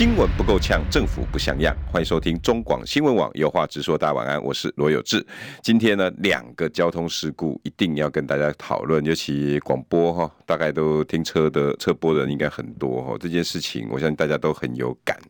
[0.00, 1.76] 新闻不够呛，政府不像样。
[1.92, 3.98] 欢迎收听中广新闻网，有话直说。
[3.98, 5.22] 大家晚安，我是罗有志。
[5.62, 13.14] 今天呢，两个交通事故一定要跟大家讨论，尤其广播哈，大概都听车的车播的人应该很多哈。
[13.20, 15.20] 这件事情，我相信大家都很有感。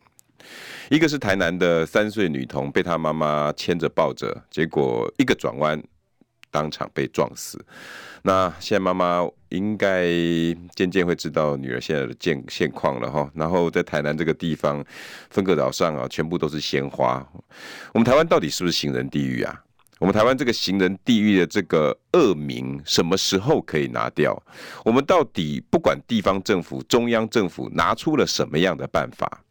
[0.89, 5.81] 一个是台南的三岁女童被她妈妈牵着抱着，结果一个转弯，
[6.51, 7.63] 当场被撞死。
[8.21, 10.05] 那现在妈妈应该
[10.75, 13.31] 渐渐会知道女儿现在的现现况了哈。
[13.33, 14.85] 然后在台南这个地方，
[15.31, 17.25] 分隔岛上啊，全部都是鲜花。
[17.93, 19.63] 我们台湾到底是不是行人地狱啊？
[19.99, 24.35] 我们台湾这个行人地狱的这个恶名，什么时候可以拿掉？
[24.83, 29.43] 我们到底不管地方政府、中央政府拿出了什么样的办法？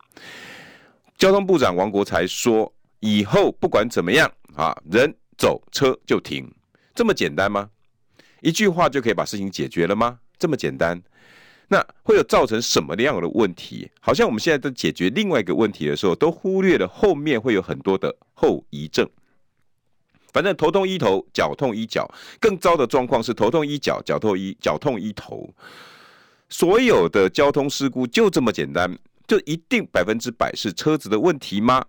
[1.16, 6.52] 交通部长王国材说：“以后不管怎么样啊，人走车就停，
[7.00, 7.70] 这么简单吗？”
[8.44, 10.18] 一句话就可以把事情解决了吗？
[10.38, 11.02] 这么简单？
[11.68, 13.90] 那会有造成什么样的问题？
[14.02, 19.08] 好像我们现在在解决另外一个问题的时候，都忽略了后面会有很多的后遗症。
[20.30, 22.06] 反正头痛医头，脚痛医脚，
[22.38, 25.48] 更糟的状况是头痛医脚，脚痛医脚痛医头。
[26.50, 28.94] 所有的交通事故就这么简单，
[29.26, 31.82] 就一定百分之百是车子的问题吗？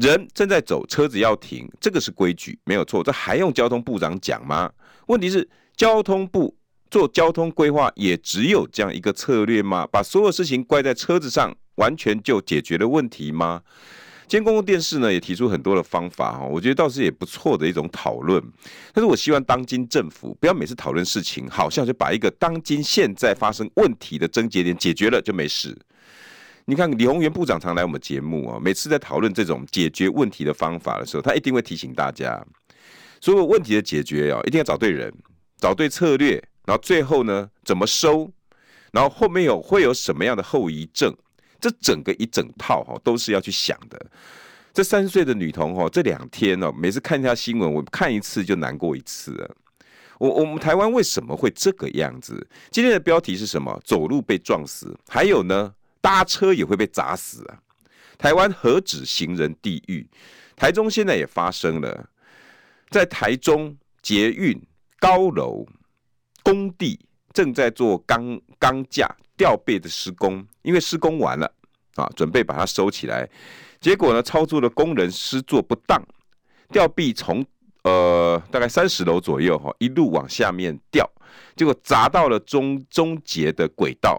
[0.00, 3.02] 人正在走，车子要停，这个是规矩，没有错。
[3.02, 4.70] 这还用交通部长讲吗？
[5.08, 6.56] 问题是，交通部
[6.88, 9.84] 做交通规划也只有这样一个策略吗？
[9.90, 13.60] 把所有事情怪在车子上，完全就解决了问题吗？
[14.28, 18.40] 今天公共电视呢也提出很多的方法哈，我觉得倒是也不错的一种讨论。
[18.92, 25.76] 但是我希望当今政府不要每次讨论事情，好像就把一个当今现在发生问题的症结点解决了就没事。
[26.70, 32.44] 你看李鸿源部长常来我们节目啊，每次在讨论这种解决问题的方法的时候，他一定会提醒大家，
[33.22, 35.10] 所有问题的解决啊，一定要找对人，
[35.56, 36.32] 找对策略，
[36.66, 38.30] 然后最后呢怎么收，
[38.92, 41.10] 然后后面有会有什么样的后遗症，
[41.58, 43.98] 这整个一整套哈都是要去想的。
[44.74, 49.32] 这三岁的女童哈，这两天呢，每次看一下新闻，我看一次就难过一次。
[50.18, 52.46] 我我们台湾为什么会这个样子？
[52.70, 53.80] 今天的标题是什么？
[53.86, 55.72] 走路被撞死，还有呢？
[56.08, 57.60] 搭车也会被砸死啊！
[58.16, 60.08] 台湾何止行人地狱？
[60.56, 62.08] 台中现在也发生了，
[62.88, 64.58] 在台中捷运
[64.98, 65.66] 高楼
[66.42, 66.98] 工地
[67.34, 71.52] 正在做钢钢架吊臂的施工，因为施工完了
[71.96, 73.28] 啊，准备把它收起来，
[73.78, 76.02] 结果呢，操作的工人施作不当，
[76.70, 77.44] 吊臂从
[77.82, 81.06] 呃大概三十楼左右哈，一路往下面掉，
[81.54, 84.18] 结果砸到了中中捷的轨道。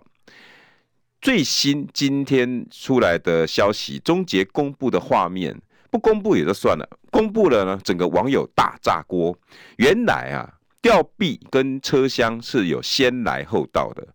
[1.21, 9.37] 最新今天出来的消息，终结公布的画面，不公布也就算了，公布了呢，整个网友大炸锅。
[9.75, 10.49] 原来啊，
[10.81, 14.07] 吊臂跟车厢是有先来后到的，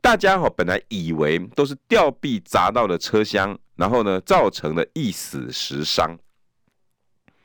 [0.00, 6.18] 大家哈本来以为都是吊臂砸到了车厢，然后呢造成了一死十伤。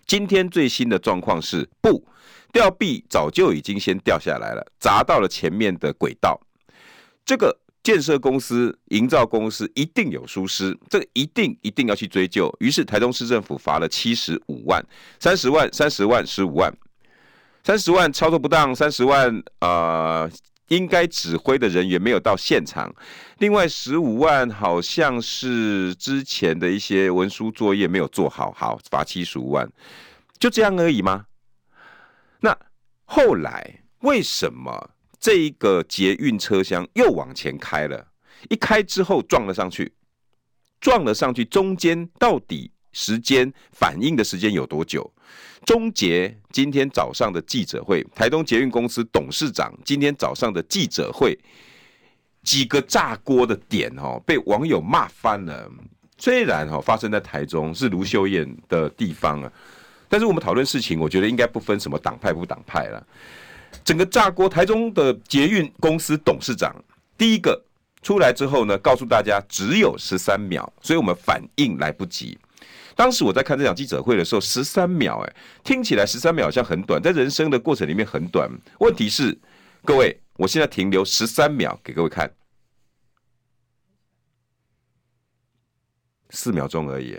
[0.07, 2.03] 今天最新的状况是，不，
[2.51, 6.41] 吊臂早就已经先掉下来了，砸到了前面的轨道，
[7.23, 7.60] 这个。
[7.83, 12.53] 建设公司、营造公司一定有疏失，这个一定一定要去追究。
[12.59, 14.85] 于是台中市政府罚了七十五万、
[15.19, 16.71] 三十万、三十万、十五万、
[17.63, 20.29] 三十万操作不当，三十万、呃，
[20.67, 22.93] 应该指挥的人员没有到现场。
[23.39, 29.67] 另外十五万好像是之前的一些文书作业没有做好，好罚七十五万，
[30.37, 31.25] 就这样而已吗？
[32.41, 32.55] 那
[33.05, 34.91] 后来为什么？
[35.21, 38.07] 这一个捷运车厢又往前开了，
[38.49, 39.93] 一开之后撞了上去，
[40.79, 45.09] 撞了上去，中间到底时间反应的时间有多久？
[45.63, 51.37] 中捷今天早上的记者会，台东捷运公司董事长今天早上的记者会，
[52.41, 55.71] 几个炸锅的点哦，被网友骂翻了。
[56.17, 59.53] 虽然哈发生在台中是卢秀燕的地方啊，
[60.09, 63.07] 但是我们讨论事情，我觉得应该不分什么党派不党派了。
[63.83, 66.75] 整个炸锅，台中的捷运公司董事长
[67.17, 67.61] 第一个
[68.01, 72.37] 出来之后呢，告诉大家只有十三秒，所以我们反应来不及。
[72.95, 75.33] 当时我在看这场记者会的时候，十三秒，哎，
[75.63, 78.49] 听起来十三秒好像很短，在人生的过程里面很短。
[78.79, 79.37] 问题是，
[79.85, 82.31] 各位，我现在停留十三秒给各位看，
[86.31, 87.17] 四秒钟而已，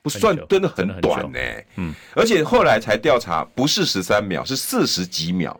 [0.00, 1.66] 不算真的很短呢、欸。
[1.76, 5.58] 嗯，而且后来才调查，不是十三秒，是四十几秒。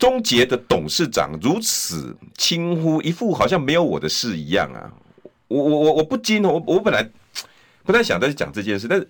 [0.00, 4.90] 中捷的董事长如此轻忽，一副好像没有我的事一样啊！
[5.46, 7.06] 我我我我不禁我我本来
[7.84, 9.06] 不太想再去讲这件事，但是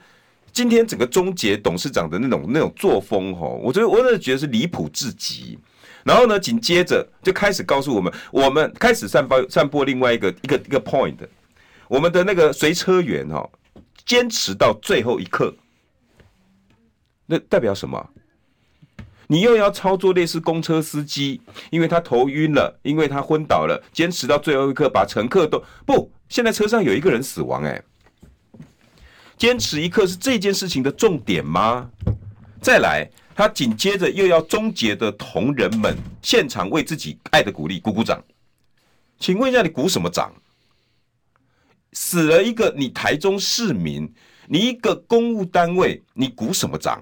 [0.53, 5.57] 今天整个中捷董事长的那种那种作风哈，我觉得我真的觉得是离谱至极。
[6.03, 11.17] 然后呢，紧接着就开始告诉我们，我们开始散播散播另外一个一个一个 point，
[11.89, 13.49] 我们的那个随车员哈，
[14.05, 15.55] 坚持到最后一刻，
[17.27, 18.11] 那代表什么？
[19.31, 21.41] 你又要操作类似公车司机，
[21.71, 26.11] 因为他头晕了，因为他昏倒了，坚持到最后一刻，把乘客都不。
[26.29, 27.81] 现在车上有一个人死亡，哎，
[29.39, 31.89] 坚持一刻是这件事情的重点吗？
[32.61, 38.21] 再来，他紧接着又要终结的同仁们现场为自己爱的鼓励鼓鼓掌，
[39.21, 40.35] 请问一下，你鼓什么掌？
[41.93, 44.13] 死了一个你台中市民，
[44.49, 47.01] 你一个公务单位，你鼓什么掌？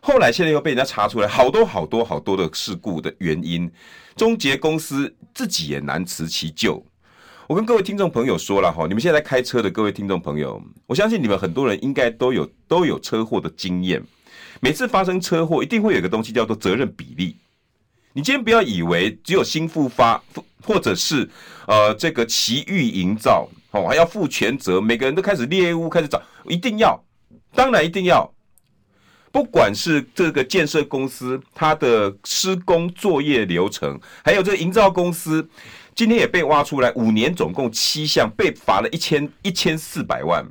[0.00, 3.70] 后来现在又被人家查出来好多好多好多的事故的原因，
[4.16, 6.82] 中捷公司自己也难辞其咎。
[7.46, 14.02] 我跟各位听众朋友说了哈，你们现在开车的各位听众朋友，我相信你们很多人应该都有都有车祸的经验。
[14.60, 17.36] 每次发生车祸，一定会有一个东西叫做责任比例。
[18.12, 20.22] 你今天不要以为只有新复发，
[20.62, 21.28] 或者是
[21.66, 27.00] 呃这个奇遇营造哦，还要负全责，每个人都开始猎物，开始找，一定要，
[27.54, 28.32] 当然一定要。
[29.32, 35.48] 不管是这个建设公司，它的施工作业流程，还有这营造公司，
[35.94, 40.44] 今天也被挖出来，五年总共七项，被罚了一千一千四百万，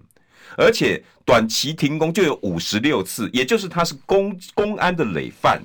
[0.56, 5.62] 而且短期停工就有五十六次，也就是他是公公安的累犯。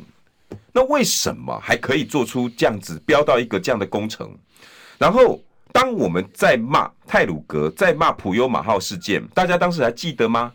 [0.72, 4.36] 那为什么还可以做出这样子标到一个这样的工程？
[4.98, 5.40] 然后
[5.72, 10.52] 当我们在骂泰鲁格，在骂普悠马号事件，大家当时还记得吗？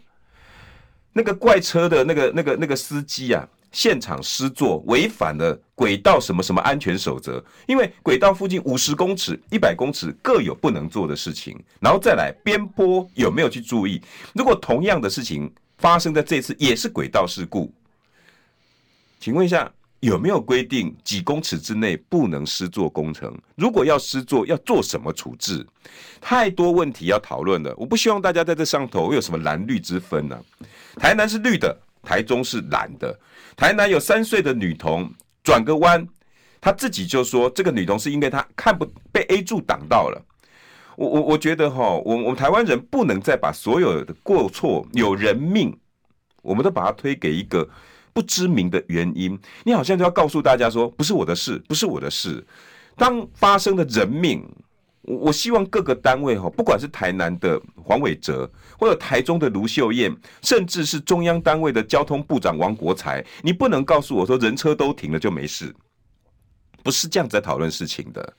[1.13, 14.01] 那个怪车的那个、那个、那个司机啊，现场施作违反了轨道什么什么安全守则，因为轨道附近五十公尺、一百公尺各有不能做的事情，然后再来边坡有没有去注意？
[14.33, 17.71] 如果同样的事情发生在这次也是轨道事故，
[19.19, 19.71] 请问一下。
[20.01, 23.37] 有没有规定几公尺之内不能施作工程？
[23.55, 25.67] 如果要施作，要做什么处置？
[26.21, 27.75] 太多问题要讨论了。
[27.75, 30.41] 我不希望大家在这上头有什么蓝绿之分呢、
[30.99, 33.17] 台南是绿的，台中是蓝的。
[33.55, 35.11] 台南有三岁的女童
[35.43, 36.05] 转个弯，
[36.61, 40.21] 她自己就说这个女童是因为她看不被 A 柱挡到了。
[40.95, 45.75] 我我我觉得哈，我我们台湾人不能再把所有的过错有人命，
[46.41, 47.67] 我们都把它推给一个。
[48.11, 52.45] 不知名的原因，你好像就要告诉大家说，不是我的事，不是我的事。
[52.97, 54.43] 当发生的人命，
[55.09, 58.47] 我希望各个单位哈，不管是台南的黄伟哲，
[58.77, 65.75] 或者台中的卢秀燕，甚至是中央单位的交通部长王国才，你不能告诉我说人车都停了就没事，
[66.83, 68.33] 不是这样子在讨论事情的。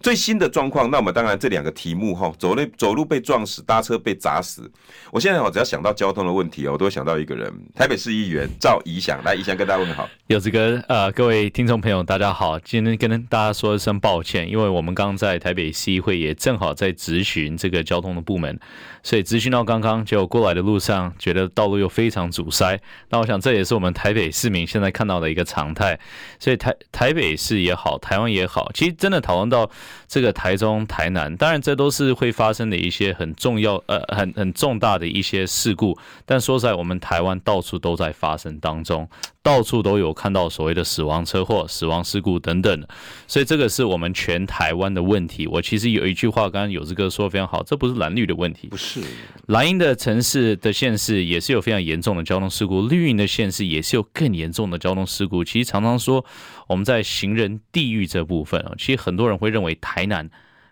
[0.00, 4.70] 最新的状况，那我们当然这两个题目哈，走路走路被撞死，搭车被砸死。
[5.10, 10.08] 我现在我只要想到交通的问题哦，我都会想到一个人，台北市议员赵怡翔，来，怡翔跟大家问好。
[10.28, 18.58] 柚子哥，呃，各位听众朋友，大家好，今天跟大家说一声抱歉，因为我们刚在台北市议会也正好在咨询这个交通的部门，
[19.02, 22.80] 所以质询到刚刚就过来的路上，觉得道路又非常阻塞。
[23.10, 25.98] 那我想这也是我们台北市民现在看到的一个常态，
[26.38, 29.70] 所以台台北市也好，台湾也好，其实真的讨论到。
[30.10, 35.98] 这个台中、台南，当然这都是会发生的一些很重要、呃，很很重大的一些事故。
[36.24, 39.06] 但说实在，我们台湾到处都在发生当中，
[39.48, 42.86] 到处都有看到所谓的死亡车祸、死亡事故等等。
[43.26, 45.46] 所以这个是我们全台湾的问题。
[45.46, 49.00] 我其实有一句话，刚刚有这个说非常好，这不是蓝绿的问题，不是
[49.46, 55.42] 蓝营的城市的县市也是有非常严重的交通事故，绿营的县市也是有更严重的交通事故。
[55.42, 56.22] 其实常常说。
[56.68, 60.28] 我们在行人地狱这部分啊，其实很多人会认为台南，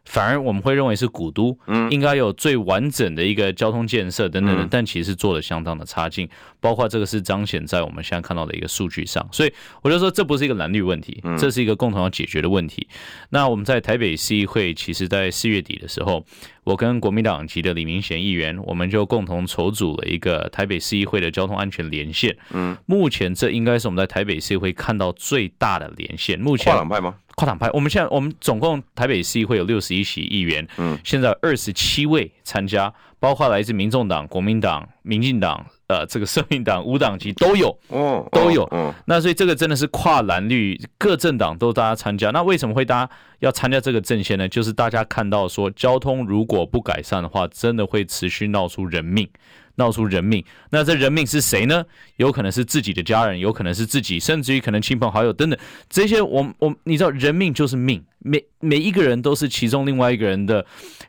[0.06, 6.28] 反而我们会认为是古都，嗯，应该有最完整的一个交通建设等等的，但其实做的相当的差劲，
[6.60, 12.88] 包括这个是彰显在我们现在看到的一个数据上，所以我就说这不是一个蓝绿问题，这是一个共同要解决的问题。
[13.30, 16.25] 那我们在台北市议会，其实在四月底的时候。
[16.66, 22.36] 我跟国民党籍的李明贤议员，我们就共同筹组了一个台北市议会的交通安全连线。
[22.50, 26.36] 嗯，目前这应该是我们在台北市议会看到最大的连线。
[26.40, 27.14] 目前跨党派吗？
[27.37, 27.71] 跨党派。
[27.71, 35.64] 我们现在我们总共台北市议会有六十一席议员，嗯，现在二十七位参加，包括来自民众党、国民党、民进党。
[35.88, 42.33] 呃，这个社民党、五党籍都有，哦，都有，嗯，那所以这个真的是跨蓝绿各政党都大家参加。
[42.33, 44.49] 那为什么会大家要参加这个阵线呢？
[44.49, 49.28] 就是大家看到说，交通如果不改善的话，真的会持续闹出人命。
[49.76, 51.85] 闹出人命，那这人命是谁呢？
[52.16, 55.59] 有可能是自己的家人，有可能是自己，甚至于可能亲朋好友等等。
[55.88, 60.64] 这些我我你知道，人命就是命，每每一个人都是其中另外一个人的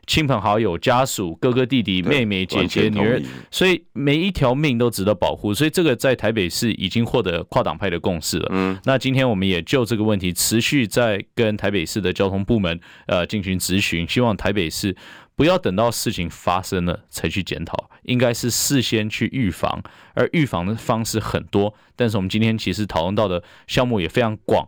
[0.06, 5.54] 亲朋好友、家属、哥哥弟弟、妹妹姐姐、女儿，所以每一条命都值得保护。
[5.54, 8.48] 所以这个在台北市已经获得跨党派的共识了。
[8.52, 14.94] 嗯，那今天我们也就这个问题持续在跟台北市的交通部门呃进行咨询，希望台北市。
[15.38, 19.80] 不要等到事情发生了才去检讨，应该是事先去预防，
[20.14, 21.72] 而预防的方式很多。
[21.94, 24.66] 但是我们今天其实讨论到的项目也非常广，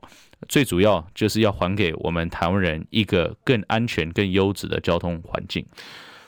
[0.48, 5.66] 最主要就是要还给我们台湾人一个更安全、更优质的交通环境。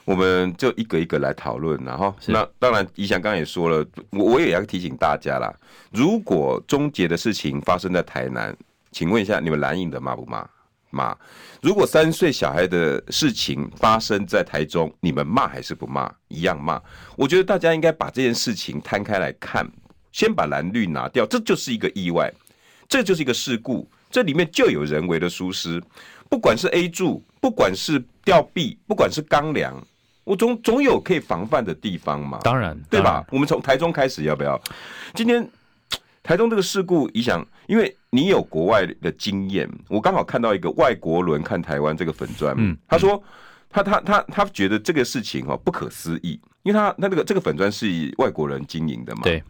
[0.04, 5.54] 我们就一个一个来讨论，然后那当然，宜祥刚刚也说了，我我也要提醒大家啦，
[5.92, 8.56] 如果终结的事情发生在台南，
[8.90, 10.44] 请问一下，你们蓝营的骂不骂？
[10.92, 11.16] 骂，
[11.60, 16.08] 如果三岁小孩的事情发生在台中，你们骂还是不骂？
[16.28, 16.80] 一样骂。
[17.16, 19.68] 我觉得大家应该把这件事情摊开来看，
[20.12, 22.32] 先把蓝绿拿掉，这就是一个意外，
[22.88, 25.82] 这就是一个事故，这里面就有人为的疏失。
[26.28, 29.74] 不管是 A 柱，不管是吊臂，不管是钢梁，
[30.24, 32.38] 我总总有可以防范的地方嘛。
[32.42, 33.24] 当然，对吧？
[33.30, 34.60] 我们从台中开始，要不要？
[35.14, 35.50] 今天。
[36.22, 43.20] 台中这个事故，你想，因为你有国外的经验，我刚好看到一个外国人看台湾这个粉砖，嗯，他说
[43.68, 49.42] 他他他他觉得这个事情哦不可思议，因为他那那个这个粉砖是以外国人经营的嘛，对。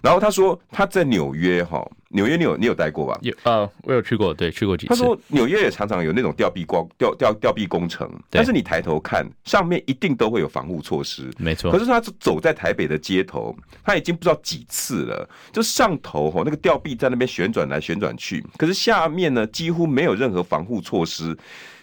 [0.00, 3.18] 然后他说他在纽约哈，纽约你有你有待过吧？
[3.20, 4.88] 有啊，我有去过，对，去过几次。
[4.90, 11.72] 他说纽约也常常有那种吊臂光吊吊吊臂工程，但是你抬头看上面一定都会有防护措施，没错。
[11.72, 21.36] 可是他走在台北的街头，他已经不知道几次了，就上头哈那个吊臂在那边旋转来旋转去，可是下面呢几乎没有任何防护措施，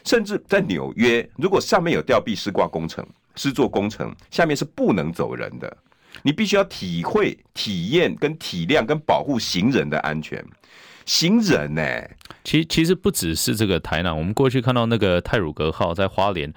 [0.06, 5.78] 甚至在纽约，如果上面有吊臂施挂工程、是做工程，下面是不能走人的。
[6.24, 10.44] 你必须要体会、体验、跟体谅、跟保护行人的安全。
[11.06, 11.82] 行人呢、
[12.46, 16.54] 其其实不只是这个台南，我们过去看到那个泰鲁格号在花莲。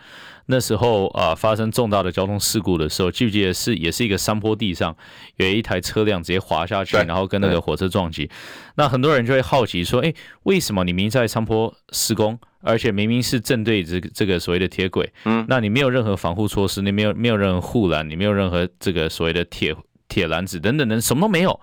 [0.51, 4.97] 那时候啊，发生重大的交通事故的时候，记不记得是也是一个山坡地上，
[5.37, 8.31] 有一台车辆直接滑下去，然后跟那个火车撞击。
[8.77, 10.15] 那很多人就会好奇说，哎，
[10.45, 19.77] 为什么你明明在山坡施工，而且明明是正对这个这个所谓的铁轨，嗯，那你没有任何防护措施，你没有没有任何护栏，你没有任何这个所谓的铁
[20.09, 21.61] 铁栏子等等等，什么都没有。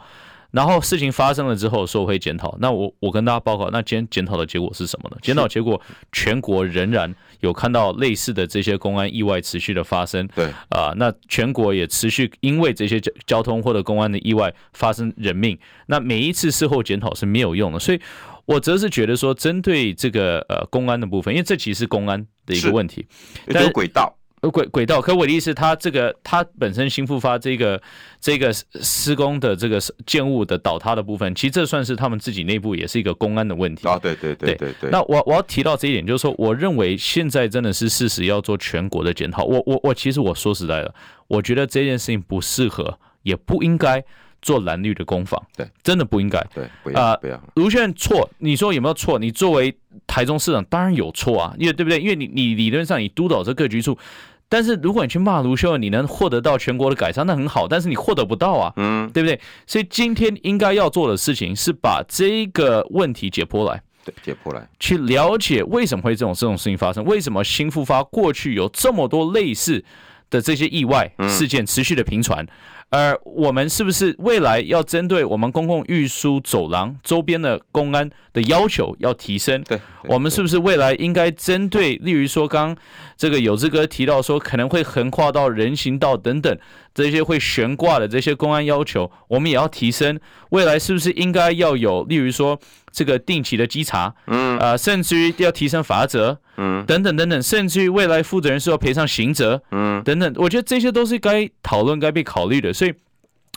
[0.56, 2.56] 然后事情发生了之后，说会检讨。
[2.62, 5.18] 那我我跟大家报告，那今天检讨的结果是什么呢？
[5.22, 5.80] 检讨结果，
[6.14, 10.26] 全国仍然有看到类似的这些公安意外持续的发生。
[10.34, 15.60] 对啊，那全国也持续因为这些交交通或者公安的意外发生人命。
[15.88, 18.00] 那每一次事后检讨是没有用的，所以
[18.46, 23.06] 我则是觉得说，针对这个呃公安的部分，因为这其实是公安的一个问题，
[23.48, 24.18] 有轨道。
[24.50, 27.82] 轨轨道，可我的意思，他这个他本身新复发这个
[28.20, 33.98] 这个施工的这个建物的倒塌的部分，其实这算是他们自己内部也是一个公安的问题啊。
[33.98, 34.90] 对对对对对。
[34.90, 39.44] 那我我要提到这一点，就是说，我认为现在真的是事实要做全国的检讨。
[39.44, 40.94] 我我我其实我说实在的，
[41.28, 44.04] 我觉得这件事情不适合，也不应该
[44.42, 45.42] 做蓝绿的攻防。
[45.56, 46.40] 对，真的不应该。
[46.54, 47.42] 对，不要不要。
[47.56, 49.18] 卢秀燕错，你说有没有错？
[49.18, 49.76] 你作为
[50.06, 52.00] 台中市长，当然有错啊，因为对不对？
[52.00, 53.98] 因为你你理论上你督导这各局处。
[54.48, 57.68] 但是如果你去骂卢秀燕，你能获得到全国的改善，那很好。
[57.68, 59.40] 但是你获得不到啊，嗯，对不对？
[59.66, 69.84] 所以今天应该要做的事情是把这个问题解剖来，对，解剖来，去了解为什么会这种这种事情发生，为什么新复发过去有这么多类似
[70.30, 72.46] 的这些意外事件持续的频传。
[72.96, 79.62] 而我们是不是未来要针对我们公共运输走廊周边的公安的要求要提升？
[79.64, 82.76] 对，我们是不是未来应该针对，例如说刚
[83.18, 86.58] 这个有志哥提到说可能会横跨到人行道等等
[86.94, 90.18] 这些会悬挂的这些公安要求，我们也要提升？
[90.52, 92.58] 未来是不是应该要有，例如说
[92.96, 102.72] 这个定期的稽查，嗯，啊，甚至于要提升罚则，嗯，等等等等，甚至于未来负责人是要赔偿刑责，嗯，等等，我觉得这些都是该讨论、该被考虑的。
[102.72, 102.94] 所以，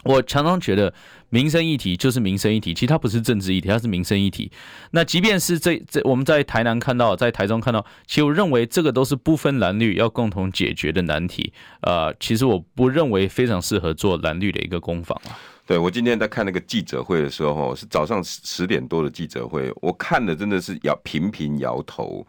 [0.03, 0.93] 我常常觉得
[1.29, 4.51] 民生议题就是民生议题，其实它不是政治议题，它是民生议题。
[4.91, 11.53] 那即便是这这我们在台南看到，在台中看到，其实我认为这个都是不分蓝绿要共同解决的难题。
[11.83, 15.39] 呃，其实我不认为非常适合做蓝绿的一个攻防啊。
[15.69, 22.27] 对，我今天在看那个记者会的时候，是早上十十点多的记者会，我看的真的是摇频频摇头。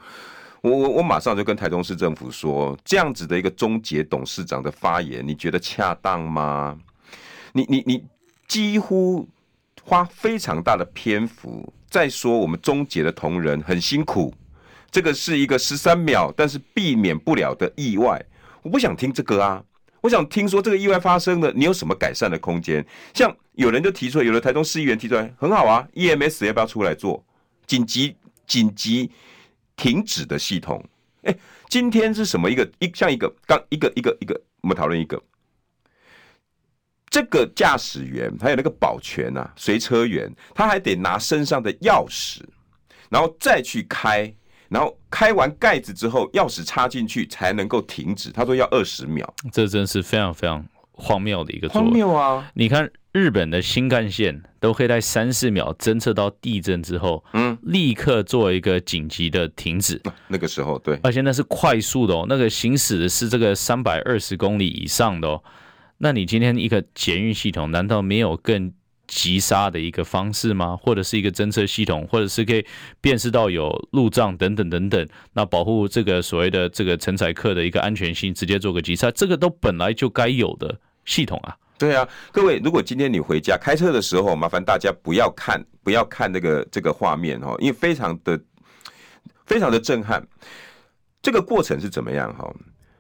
[0.60, 6.78] 我我我马上就跟台中市政府说，这样子的一个中捷董事长的发言，你觉得恰当吗？
[7.54, 8.04] 你你你
[8.46, 9.26] 几乎
[9.84, 14.34] 花非常大的篇幅在说我们中捷的同仁很辛苦，
[14.92, 18.22] 这个是一个十三秒，但是避免不了的意外。
[18.64, 19.64] 我不想听这个啊，
[20.02, 22.86] 我想听说这个意外发生了，你有什么改善的空间？
[23.14, 27.24] 像有人就提出，有的台中市议员提出来，很好啊，EMS 要不要出来做
[27.68, 28.16] 紧急
[28.48, 29.12] 紧急
[29.76, 30.84] 停止的系统？
[31.24, 31.36] 哎，
[31.68, 35.22] 今天是什么一个一像一个刚一个一个一个，我们讨论一个。
[37.10, 42.42] 这个驾驶员还有那个保全啊，随车员，他还得拿身上的钥匙，
[43.10, 44.32] 然后再去开，
[44.70, 48.32] 然后开完盖子之后，钥匙插进去才能够停止。
[48.32, 51.86] 他说要二十秒，这真是非常非常荒谬的一个做法。
[51.86, 52.52] 荒谬啊！
[52.54, 60.00] 你看日本的新干线都可以在三四秒侦测到地震之后，嗯，立刻做一个紧急的停止。
[60.28, 65.44] 那个时候对，而且那是快速的哦，那个行驶的是这个三百二十公里以上的哦。
[65.98, 68.72] 那你今天一个捷运系统，难道没有更
[69.10, 70.78] 急刹的一个方式吗？
[70.78, 72.64] 或者是一个侦测系统，或者是可以
[73.02, 81.58] 辨识到有路障等等等等，那保护这个所谓的这个乘载客的一个安全性，直接做个急刹，这个都本来就该有的系统啊。
[81.80, 88.40] 对啊，各位，如果今天你回家开车的时候，麻烦大家不要看，不要看那个这个画面哦，因为非常的
[89.48, 90.26] 非常的震撼。
[91.22, 92.48] 这个过程是怎么样哈？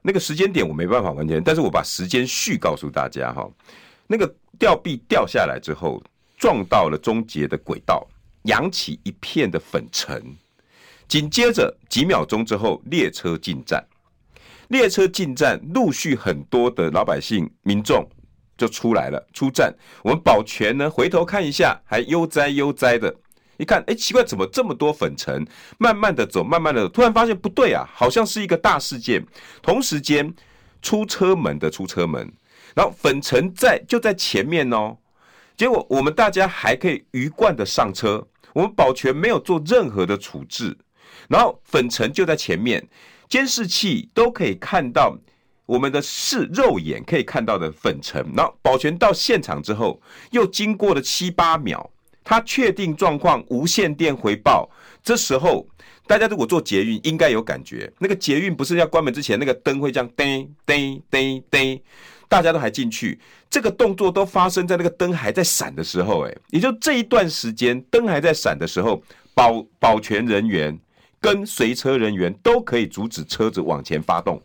[0.02, 3.48] 那个时间点我没办法完全，但是我把时间序告诉大家哈。
[4.12, 6.02] 那个吊臂掉下来之后，
[6.36, 8.08] 撞到了终结的轨道，
[8.46, 10.36] 扬起一片的粉尘。
[11.08, 13.86] 紧接着几秒钟之后，列车进站，
[14.70, 18.04] 列车进站，陆续很多的老百姓民众
[18.58, 19.72] 就出来了，出站。
[20.04, 23.16] 我们保全呢，回头看一下，还悠哉悠哉的。
[23.58, 25.46] 一看，哎，奇怪，怎么这么多粉尘？
[25.78, 29.24] 慢慢的走，慢慢的走，突然发现不对啊，好像是一个大事件。
[29.62, 30.34] 同时间，
[30.82, 32.32] 出车门的出车门，
[32.76, 34.98] 然后粉尘在就在前面哦。
[35.58, 40.78] 结果我们大家还可以鱼贯的上车，我们保全没有做任何的处置，
[41.28, 42.88] 然后粉尘就在前面，
[43.28, 45.18] 监视器都可以看到
[45.66, 48.26] 我们的视肉眼可以看到的粉尘。
[48.36, 51.92] 然后保全到现场之后，又经过了七八秒。
[52.22, 54.70] 他确定状况，无线电回报。
[55.02, 55.68] 这时候，
[56.06, 57.92] 大家如果坐捷运，应该有感觉。
[57.98, 61.82] 那个捷运不是要关门之前，那个灯会这样叮叮叮叮，
[62.30, 63.20] 大家都还进去。
[63.50, 70.80] 这个动作都发生在那个灯还在闪的时候，哎，也就这一段时间，灯还在闪的时候，保保全人员
[71.20, 74.42] 跟随车人员都可以阻止车子往前发动。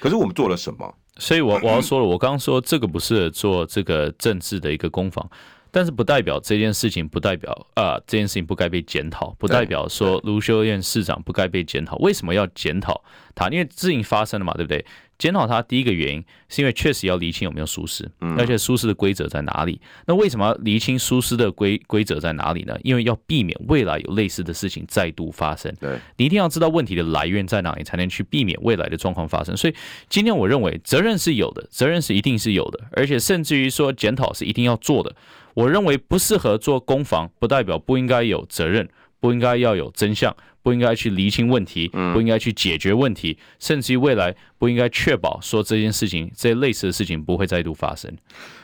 [0.00, 0.92] 可是我们做了什么？
[1.18, 5.30] 所以我我要说了，我刚刚说这个不是做这个政治的一个攻防。
[5.72, 11.96] 但是不代表这件事情不代表啊、呃，这件事情不该被检讨，不代表说卢修燕市长不该被检讨。
[11.96, 13.02] 为什么要检讨
[13.34, 13.48] 他？
[13.48, 14.84] 因为事情发生了嘛，对不对？
[15.18, 19.80] 检讨他第一个原因是因为确实要厘清有没有疏失，而且疏失的规则在哪里？
[20.04, 22.76] 那为什么要厘清疏失的规规则在哪里呢？
[22.82, 25.72] 因为要避免未来有类似的事情再度发生。
[25.80, 29.56] 对，你一定要知道问题的来源在哪里，才能去避免未来的状况发生。
[29.56, 29.74] 所以
[30.08, 35.14] 今天我认为责任是有的，责任是一定是有的，而且甚至于说检讨是一定要做的。
[35.54, 38.88] 我认为不适合做攻防，不代表不应该有责任，
[39.20, 48.10] 不应该要有真相，不应该去厘清问题，不应该去解决问题，甚至于未来不应该确保说这件事情、这些类似的事情不会再度发生。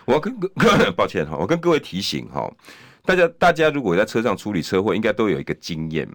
[0.06, 0.48] 我要跟各
[0.96, 2.50] 抱歉哈，我跟各位提醒哈，
[3.04, 6.08] 大家大家如果在车上处理车祸，应该都有一个经验，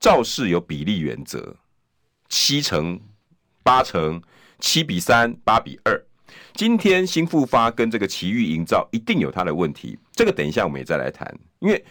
[0.00, 1.56] 肇事有比例原则，
[2.28, 2.98] 七成、
[3.62, 4.20] 八成、
[4.58, 6.04] 七比三、八比二。
[6.52, 11.32] 今天新复发跟这个奇遇营造一定有它的问题，这个等一下我们也再来谈。
[11.60, 11.84] 因为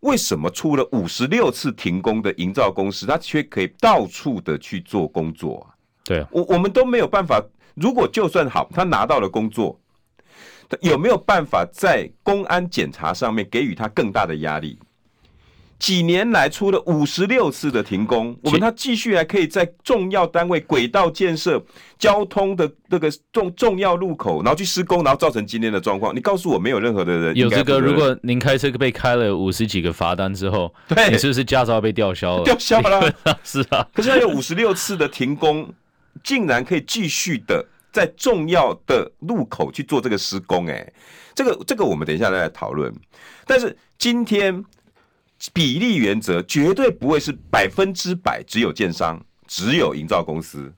[0.00, 5.68] 为什么出了五十六次停工的营造公司，它却可以到处的去做工作？
[6.02, 7.38] 对，我我们都没有办法。
[7.74, 9.78] 如果就算好，他拿到了工作，
[10.80, 14.78] 有没有办法在公安检查上面给予他更大的压力？
[15.80, 21.60] 几年来出了五十六次的停工，我们他继续还可以在重要单位、轨道建设、
[21.98, 26.14] 交通的那个重重要路口，然后去施工，然后造成今天的状况。
[26.14, 27.80] 你告诉我，没有任何的人有这个？
[27.80, 32.44] 如果您开车被开了五十几个罚单之后，对，你是不是驾照被吊销了？
[32.44, 33.10] 吊销了，
[33.42, 33.88] 是啊。
[33.94, 35.66] 可是还有五十六次的停工，
[36.22, 40.92] 竟然可以继续的在重要的路口去做这个施工，哎，
[41.34, 42.94] 这个这个我们等一下再来讨论。
[43.46, 44.62] 但是今天。
[45.54, 50.72] 比例原则绝对不会是百分之百只有建商，只有营造公司。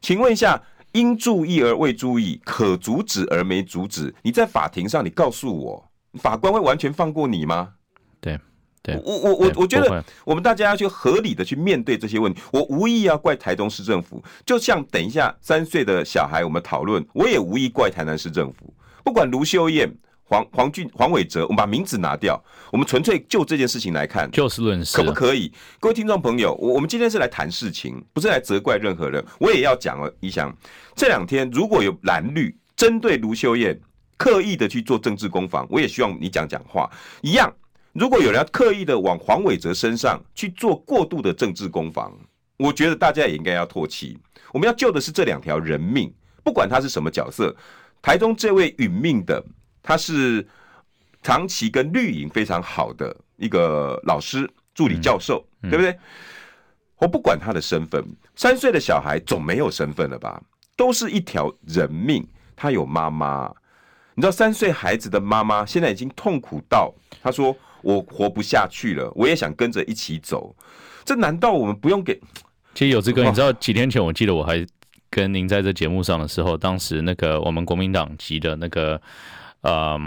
[0.00, 7.74] 请问一下，应注意而未注意，可阻止而没阻止，你在法庭上你告诉我，法官会完全放过你吗？
[8.20, 8.38] 对，
[8.82, 12.42] 对，我我我我觉得我们大家要去合理的去面对这些问题。
[12.52, 18.74] 我无意要怪台中市政府，就像等一下三岁的小孩我们讨论，我也无意怪台南市政府。
[19.02, 19.90] 不管卢秀燕、
[20.32, 25.52] 黄黄俊、黄伟哲，我们把名字拿掉，我们纯粹就这件事情来看，就事论事，可不可以？
[25.78, 29.22] 各位听众朋友，我我们今天是来谈事情，不是来责怪任何人。
[29.38, 30.50] 我也要讲了，你想
[30.96, 33.78] 这两天如果有蓝绿针对卢秀燕
[34.16, 36.90] 刻意的去做政治攻防，我也希望你讲讲话。
[37.20, 37.52] 一样，
[37.92, 42.10] 如果有人要刻意的往黄伟哲身上去做过度的政治攻防，
[42.56, 44.16] 我觉得大家也应该要唾弃。
[44.50, 46.10] 我们要救的是这两条人命，
[46.42, 47.54] 不管他是什么角色。
[48.00, 49.44] 台中这位殒命的，
[49.82, 50.46] 他是
[51.22, 55.98] 长期跟绿营非常好的一个老师、助理教授，对不对？
[56.98, 58.04] 我不管他的身份，
[58.36, 60.40] 三岁的小孩总没有身份了吧？
[60.76, 63.52] 都是一条人命，他有妈妈。
[64.14, 70.54] 你知道三岁孩子的妈妈现在已经痛苦到，他说我活不下去了，我也想跟着一起走。
[71.04, 72.20] 这难道我们不用给？
[72.74, 74.64] 其实有这个，你知道几天前我记得我还。
[75.14, 78.98] 跟您在这节目上的时候，当时那个我们国民党籍的那个，
[79.62, 79.98] 呃，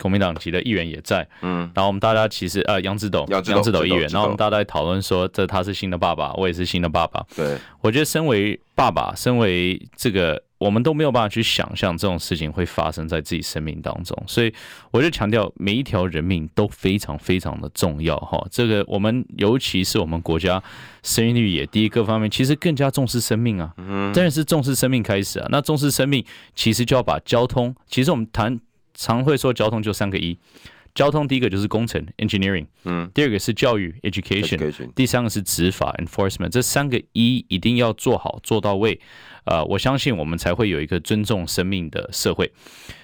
[0.00, 10.42] 国民党籍的议员也在，嗯，然后我们大家其实呃杨志斗，杨志斗议员，然后我们大家在讨论说，这他是新的爸爸，我也是新的爸爸，对，我觉得身为爸爸，身为这个。
[10.64, 14.50] 我们都没有办法去想象这种事情会发生在自己生命当中，所以
[14.90, 18.42] 我就强调每一条人命都非常非常的重要哈。
[18.50, 20.62] 这个我们尤其是我们国家
[21.02, 23.74] 生育率也低，各方面其实更加重视生命啊。
[23.76, 25.46] 嗯，当然是重视生命开始啊。
[25.50, 26.24] 那重视生命，
[26.54, 27.76] 其实就要把交通。
[27.86, 28.58] 其实我们谈
[28.94, 30.38] 常会说交通就三个一。
[30.94, 36.50] 交通第一个就是工程 （engineering），嗯，第二个是教育 （education），第三个是执法 （enforcement）。
[36.50, 39.00] 这三个一一定要做好做到位，
[39.44, 42.52] 呃，我相信我们才会有一个尊重生命的社会。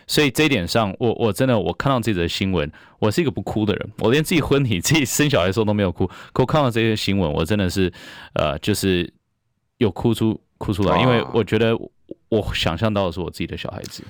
[0.06, 7.92] 所以这一点上，我我真的我看到这则新闻，我是一个不哭的人，我连自己婚礼、自己生小孩的时候都没有哭，可我看到这些新闻，我真的是
[8.34, 9.12] 呃，就是
[9.78, 11.76] 有哭出哭出来，因为我觉得
[12.28, 14.04] 我想象到的是我自己的小孩子。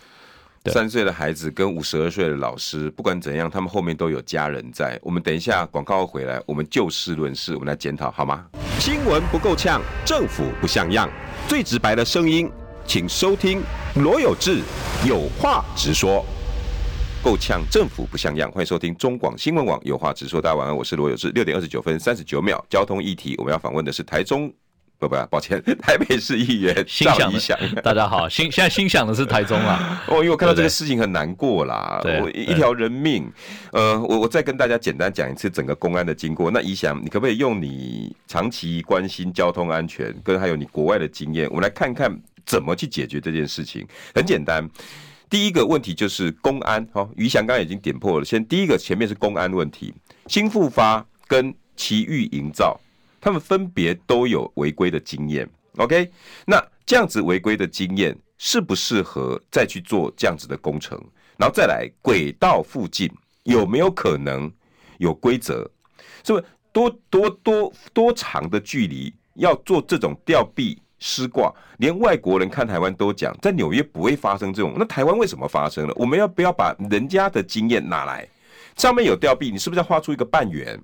[0.66, 4.98] 三岁的孩子跟五十二岁的老师，不管怎样，他们后面都有家人在。
[5.02, 8.44] 我们等一下广告回来，我们就事论事，我们来检讨好吗？
[8.78, 11.08] 新闻不够呛，政府不像样，
[11.48, 12.50] 最直白的声音，
[12.84, 13.62] 请收听
[13.94, 14.60] 罗有志
[15.08, 16.22] 有话直说。
[17.22, 20.42] 够呛，政府不像样，欢迎收听中广新闻网有话直说。
[20.42, 21.30] 大家晚安，我是罗有志。
[21.30, 24.52] 六点二十九分三十九秒，交通议题，我们要访问的是台中。
[25.00, 30.04] 不不，抱歉，台北市议员 赵宜翔，大家好，心现在心想的是台中啊。
[30.06, 33.26] 哦，因为我看到这个事情很难过啦，对，对，一条人命。
[33.72, 36.50] 呃，我我再跟大家简单讲一次整个公安的经过。
[36.50, 43.86] 那怡翔，你可不可以用你长期关心交通安全，跟还有你国外的经验，我们来看看怎么去解决这件事情？
[44.14, 44.68] 很简单，
[45.30, 46.86] 第一个问题就是公安。
[46.92, 49.94] 哦于翔刚刚已经点破了，先第一个前面是公安问题，
[50.26, 52.78] 新复发跟奇遇营造。
[53.20, 56.10] 他们分别都有违规的经验，OK？
[56.46, 60.98] 那这样子违规的经验适不适合再去做这样子的工程？
[61.36, 63.10] 然后再来轨道附近
[63.44, 64.50] 有没有可能
[64.98, 65.70] 有规则？
[66.24, 71.52] 是不多多多多长的距离要做这种吊臂施挂？
[71.78, 75.94] 连外国人看台湾都讲，在纽约不会发生这种，那台湾为什么发生了？
[75.96, 78.28] 我们要不要把人家的经验拿来？
[78.76, 80.78] 上面有吊臂，你是不是要画出一个半圆？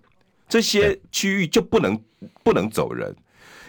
[0.49, 2.01] 这些区域就不能
[2.43, 3.15] 不能走人，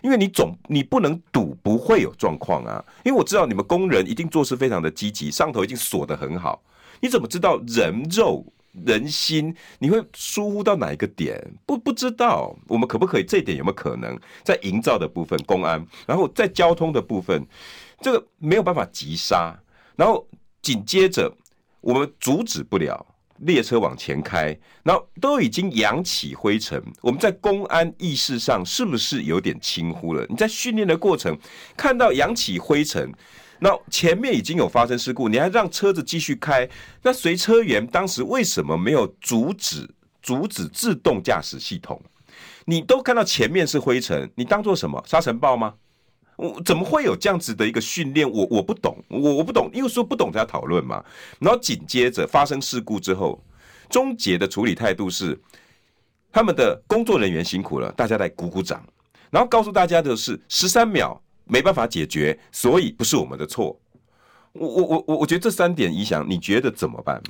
[0.04, 2.84] 因为你总你不能赌不会有状况啊。
[3.04, 6.62] 因为我知道你们工人一定做事非常的积极，上头已经锁得很好。
[7.00, 8.46] 你怎么知道人肉
[8.86, 9.56] 人心？
[9.80, 11.44] 你会疏忽到哪一个点？
[11.66, 12.56] 不不知道。
[12.68, 17.46] 我们可不可以这一点有没有可能在营造的部分公安，然后在交通的部分，
[18.02, 19.56] 这个没有办法急刹，
[19.96, 20.28] 然后
[20.62, 21.34] 紧接着
[21.82, 23.04] 我们阻止不了。
[23.40, 26.82] 列车往前开，然后都已经扬起灰尘。
[27.02, 30.26] 我们在公安意识上是不是有点轻忽了？
[30.30, 31.38] 你在训练的过程
[31.76, 33.12] 看到扬起灰尘，
[33.60, 36.68] 那前面已经有发生事故，你还让车子继续开？
[37.04, 39.90] 那随车员当时为什么没有阻止？
[40.22, 42.02] 阻止自动驾驶系统？
[42.66, 45.02] 你都看到前面是灰尘，你当做什么？
[45.08, 45.76] 沙尘暴吗？
[46.38, 48.30] 我怎么会有这样子的一个训练？
[48.30, 51.04] 我我不懂，我我不懂，因为说不懂才要讨论嘛。
[51.40, 53.44] 然后紧接着发生事故之后，
[53.90, 55.38] 终结的处理态度是
[56.32, 58.86] 他们的工作人员辛苦了，大家来鼓鼓掌，
[59.30, 63.78] 然后告诉大家的是十三秒没办法解决，所以不是我们的错。
[64.54, 67.22] 我我我我我觉得这三点影响，你觉得怎么办？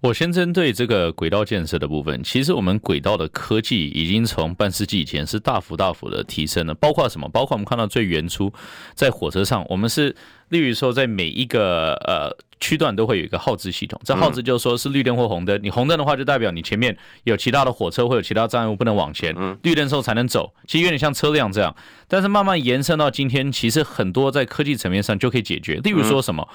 [0.00, 7.28] 我先针对这个轨道建设的部分，其实我们轨道的科技已经从半世纪以前是大幅大幅的提升了，包括什么？
[7.28, 8.52] 包括我们看到最原初
[8.94, 10.14] 在火车上，我们是
[10.50, 12.30] 例如说在每一个呃
[12.60, 21.74] 区段都会有一个号志系统，这号志就是说是绿灯或红灯，你红灯的话就代表你前面有其他的火车或有其他障碍物不能往前，绿灯时候才能走，其实有点像车辆这样。
[22.06, 26.46] 但是慢慢延伸到今天，其实很多在科技层面上就可以解决，例如说什么？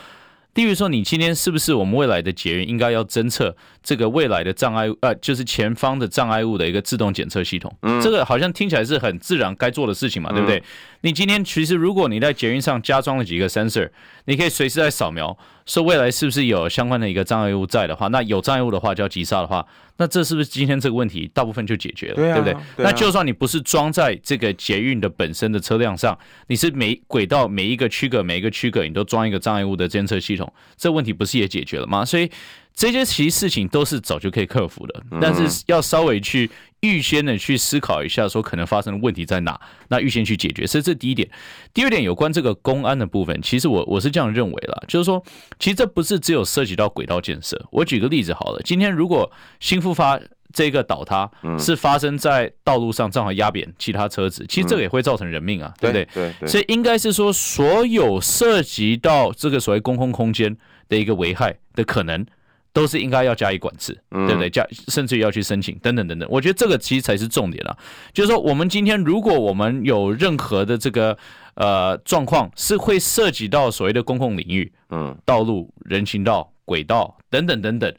[0.56, 7.74] 例如说，你今天是不是我们未来的捷运应该要侦测这个未来的障碍物，呃，就是前方的障碍物的一个自动检测系统？
[7.84, 10.62] 嗯，这个好像听起来是很自然该做的事情嘛，对不对？
[11.02, 13.90] 你今天其实如果你在捷运上加装了几个 sensor，
[14.26, 15.38] 你可以随时在扫描，
[15.71, 19.65] 说未来是不是有相关的一个障碍物在的话，那有障碍物的话就要急刹的话。
[19.95, 22.53] 那这是不是今天这个问题大部分就解决了，对，不对？
[22.75, 32.03] 对啊、那就算你不是装在这个捷运的本身的车辆上，你是每轨道每一个区隔每一个区隔你都装一个障碍物的监测系统，这问题不是也解决了吗？
[32.03, 32.29] 所以
[32.73, 40.65] 这些其实事情都是早就可以克服的，但是要稍微去预先的去思考一下，说可能发生的问题在哪，那预先去解决。
[40.65, 41.29] 所以这是第一点。
[41.73, 45.23] 第二点有关这个公安的部分，其实我我是这样认为啦，就是说，
[45.60, 47.62] 其实这不是只有涉及到轨道建设。
[47.71, 50.19] 我举个例子好了，今天如果新复发
[50.51, 51.29] 这个倒塌
[51.60, 56.07] 是发生在道路上，正好压扁其他车子，其实这个也会造成人命啊，对不对？
[56.13, 56.49] 对对。
[56.49, 60.57] 所以应该是说，所有涉及到这个所谓公共空间
[60.89, 62.25] 的一个危害的可能。
[62.73, 64.49] 都是应该要加以管制，对不对？
[64.49, 66.27] 加甚至于要去申请等等等等。
[66.31, 67.77] 我觉得这个其实才是重点啊。
[68.13, 71.17] 就是说，我们今天如果我们有任何的这个
[71.55, 77.93] 呃状况，是会涉及到所谓的公共领域，嗯，道路、人行道、轨道等等等等。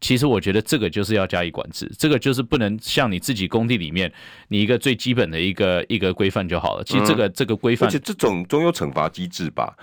[0.00, 4.12] 其实我觉得这个就是要加以管制，这个就是不能像你自己工地里面
[4.48, 6.82] 你一个最基本的一个一个规范就好了。
[6.82, 9.76] 其实这个这个规范，而且这种总有惩罚机制吧。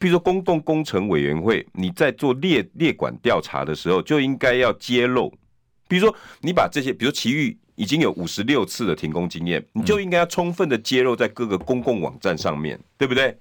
[0.00, 5.30] 比如说，公共工程委员会，你在做列列管调查的时候，就应该要揭露。
[5.86, 13.36] 比如说，你把这些，比如奇遇已经有五十六次的停工经验，你就应该要充分的揭露在各个公共网站上面，对不对？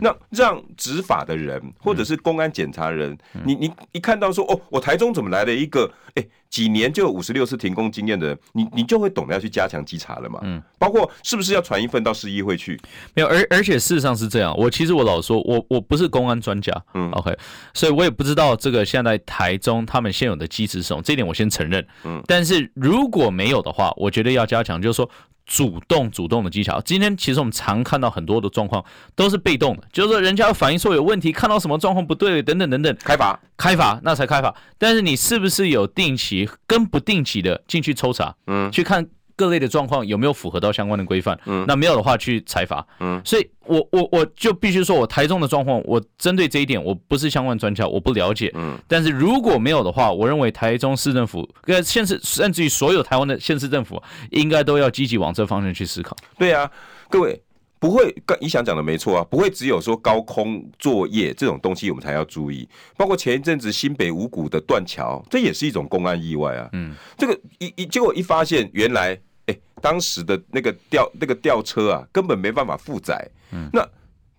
[0.00, 10.40] 那让执法的人或者是公安检查人，你你一看到说哦，我台中怎么来了一个哎几年就有五十六次停工经验的人，你你就会懂得要去加强稽查了嘛。
[10.42, 12.80] 嗯，包括是不是要传一份到市议会去？
[13.14, 14.56] 没有，而而且事实上是这样。
[14.56, 17.36] 我其实我老说，我我不是公安专家，嗯，OK，
[17.72, 21.86] 所以我也不知道这个现在台中他们现有的机制是什么，这一点我先承认。
[22.04, 25.10] 嗯，但是如果没有的话，我觉得要加强，就是说。
[25.46, 33.38] 主动主动的技巧，今天其实我们常看到很多的状况都是被动的，就是说人家反映说有问题，看到什么状况不对等等等等，开罚。
[33.56, 39.06] 开罚那才开罚，但是你是不是有定期跟不定期的进去抽查，嗯，去看。
[39.36, 41.38] 各类的状况有没有符合到相关的规范？
[41.46, 42.86] 嗯，那没有的话去裁罚。
[43.00, 48.50] 嗯，所以我我我就必须说，我台中的状况，我针对这一点，我不是相关专家，我不了解。
[48.54, 56.16] 嗯，但是如果没有的话，我认为台中市政府跟县市，甚至于所有台湾的县市政府，应该都要积极往这方向去思考。
[56.38, 56.70] 对啊，
[57.08, 57.40] 各位。
[57.84, 62.66] 不会，你想讲的没错啊，不会只有说高空作业这种东西我们才要注意，
[62.96, 66.66] 包括前一阵子新北五股的断桥，这也是一种公安意外啊。
[66.72, 73.22] 嗯，这个一一结果一发现，原来哎，当时的那个吊那个吊车啊，根本没办法负载。
[73.52, 73.86] 嗯，那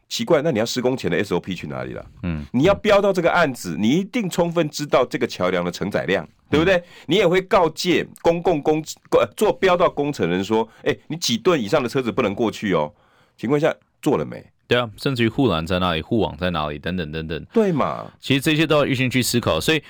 [0.09, 2.03] 奇怪，那你要施工前的 SOP 去哪里了？
[2.23, 6.83] 嗯，你要标到这个案子，你一定充分知道这个桥梁的承载量，对不对？
[7.05, 8.83] 你也会告诫公共工
[9.37, 12.91] 做标到工程人说，哎，你几吨以上的车子不能过去哦。
[13.37, 14.45] 情况下做了没？
[14.67, 17.45] 对啊，甚至于护栏在哪里，护网在哪里，等等等等。
[17.53, 18.11] 对嘛？
[18.19, 19.61] 其实这些都要预先去思考。
[19.61, 19.83] 所以，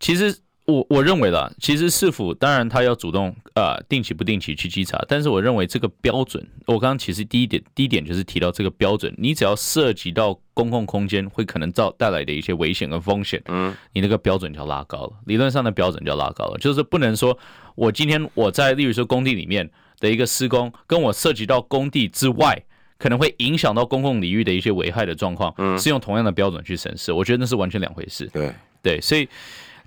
[0.00, 17.38] 其实我我认为啦，其实市府当然他要主动呃定期不定期去稽查，但是我认为这个标准，我刚刚其实第一点第一点就是提到这个标准，你只要涉及到公共空间会可能造带来的一些危险跟风险，嗯，你那个标准就要拉高了，理论上的标准就要拉高了，就是不能说
[17.74, 19.70] 我今天我在例如说工地里面
[20.00, 22.64] 的一个施工，跟我涉及到工地之外。
[22.98, 28.26] 可能会影响到公共领域的一些危害的状况，嗯，是用同样的标准去审视，我觉得那是完全两回事。
[28.32, 29.28] 对对，所以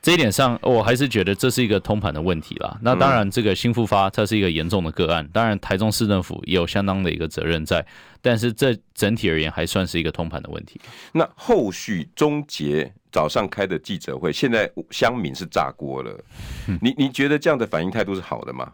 [0.01, 2.77] 这一点上，我还是觉得这是一个通盘的问题啦。
[2.81, 7.85] 那当然，这个新复发它是一个严重的个案，当然台中市政府也有相当的一个责任在，
[8.21, 10.79] 但是这整体而言还算是一个通盘的问题。
[11.11, 16.23] 那后续终结早上开的记者会，现在乡民是炸锅了，
[16.67, 18.71] 嗯、你你觉得这样的反应态度是好的吗？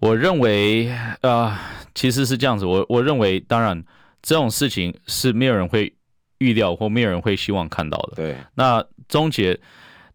[0.00, 1.58] 我认为啊、呃，
[1.94, 2.64] 其实是这样子。
[2.64, 3.84] 我我认为，当然
[4.22, 5.92] 这种事情是没有人会
[6.38, 8.12] 预料或没有人会希望看到的。
[8.16, 8.36] 对。
[8.54, 9.58] 那终结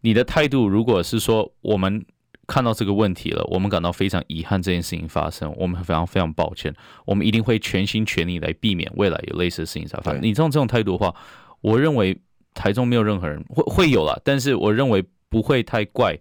[0.00, 2.04] 你的态度，如果是说我们
[2.46, 10.20] 看到这个问题了，我们感到非常遗憾这件事情发生，我们非常非常抱歉，我们一定会全心全力来避免未来有类似的事情才发生。
[10.22, 11.14] 你这种这种态度的话，
[11.60, 12.18] 我认为
[12.54, 15.04] 台中没有任何人会会有了，但是我认为。
[15.30, 16.16] 不会太怪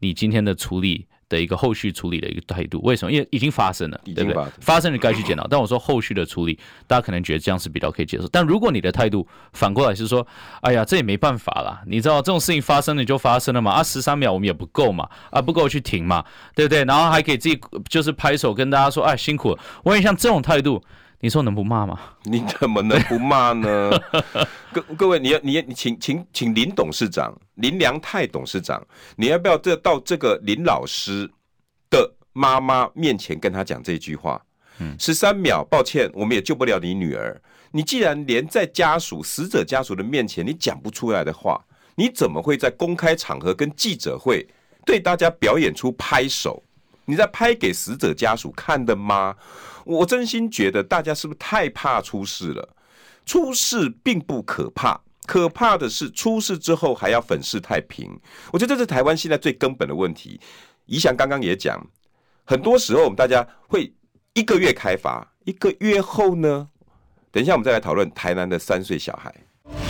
[0.00, 1.06] 你今天的处理。
[1.28, 3.12] 的一个后续处理的一个态度，为什么？
[3.12, 4.44] 因为已经发生了，对不对？
[4.60, 5.46] 发生了该去检讨。
[5.48, 8.28] 但我说后续的处理，大家可能觉得这样是比较可以接受。
[8.28, 10.26] 但如果你的态度反过来是说，
[10.60, 16.84] 哎呀，这也没办法啦，你知道这种事情发生了就发生了嘛，啊，十三秒我们也不够嘛，啊，不够去停嘛，对不对？
[16.84, 19.58] 然后还给自己就是拍手跟大家说，哎，辛苦了。
[19.82, 20.82] 我也像这种态度。
[21.20, 21.98] 你说能不骂吗？
[22.24, 23.90] 你怎么能不骂呢？
[24.72, 28.84] 各各位，你要你你请请请林董事长林良泰董事长，
[29.16, 31.28] 你要不要这到这个林老师
[31.88, 34.40] 的妈妈面前跟他讲这句话？
[34.78, 37.40] 嗯，十三秒，抱歉，我们也救不了你女儿。
[37.72, 44.46] 你既然连在家属死者家属的面前你讲不出来的话，你怎么会在公开场合跟记者会
[44.84, 46.62] 对大家表演出拍手？
[47.06, 49.34] 你在拍给死者家属看的吗？
[49.84, 52.76] 我真心觉得大家是不是太怕出事了？
[53.24, 58.10] 出事并不可怕，可怕的是出事之后还要粉饰太平。
[58.52, 60.40] 我觉得这是台湾现在最根本的问题。
[60.86, 61.84] 宜祥刚刚也讲，
[62.44, 63.92] 很多时候我们大家会
[64.34, 66.68] 一个月开罚，一个月后呢？
[67.32, 69.34] 等一下我们再来讨论台南的三岁小孩。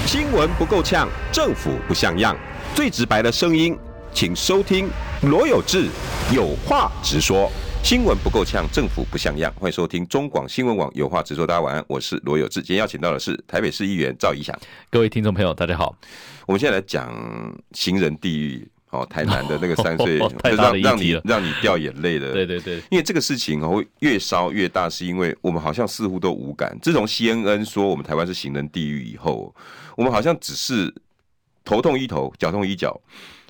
[0.06, 2.36] 新闻不够呛，政府不像样，
[2.74, 3.76] 最直白的声音，
[4.16, 4.88] 请收听
[5.24, 5.90] 罗有志
[6.34, 7.52] 有话直说。
[7.84, 9.52] 新闻不够呛，政府不像样。
[9.60, 11.46] 欢迎收听中广新闻网，有话直说。
[11.46, 12.62] 大家晚安，我是罗有志。
[12.62, 14.58] 今天邀请到的是台北市议员赵宜祥。
[14.88, 15.94] 各位听众朋友，大家好。
[16.46, 17.14] 我们现在来讲
[17.72, 18.66] 行人地狱。
[18.88, 20.16] 哦，台南的那个三 岁，
[20.56, 22.32] 让让你让你掉眼泪的。
[22.32, 22.76] 对对对。
[22.90, 26.74] 因为这个事情哦，会越烧越大，是因为我们好像似乎都无感。
[26.80, 29.54] 自从 CNN 说我们台湾是行人地狱以后，
[29.94, 30.90] 我们好像只是
[31.66, 32.98] 头痛医头，脚痛医脚。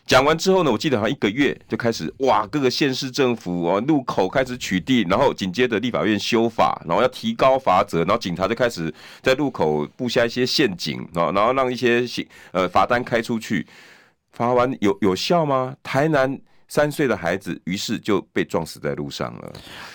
[0.07, 13.66] 讲完之后呢，我记得好像一个月就开始哇，各个县市政府哦，路口开始取缔，然后紧接着立法院修法，然后要提高罚则，然后警察就开始在路口布下一些陷阱啊，然后让一些行呃罚单开出去，
[14.33, 15.75] 罚完有有效吗？
[15.83, 16.40] 台南。
[16.68, 19.52] 三岁的孩子，于是就被撞死在路上了。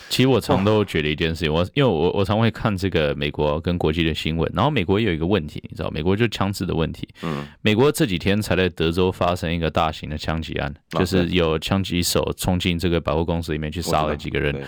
[0.09, 7.07] 其实我常都觉得一件事情，我因为我我常会看这个美国跟国际的新闻，然后美国也有一个问题，你知道，美国就枪支的问题。
[7.21, 14.63] 嗯，美国这几天才在德州发生一个大型的枪击案，就是有枪击手冲进这个百货公司里面去杀了几个人。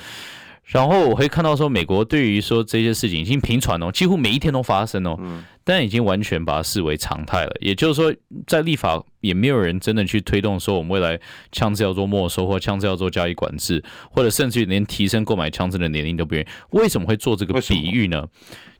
[0.63, 5.17] 然后我会看到说，美国对于说这些事情已经频传哦，几乎每一天都发生哦，
[5.63, 7.51] 但已经完全把它视为常态了。
[7.59, 8.13] 也就是说，
[8.47, 11.19] 在立法也没有人真的去推动说，我们未来
[11.51, 16.47] 枪支要做没收或枪支要做加以管制，或者甚至于连提升购买枪支的年龄都不愿意。
[16.71, 18.25] 为什么会做这个比喻呢？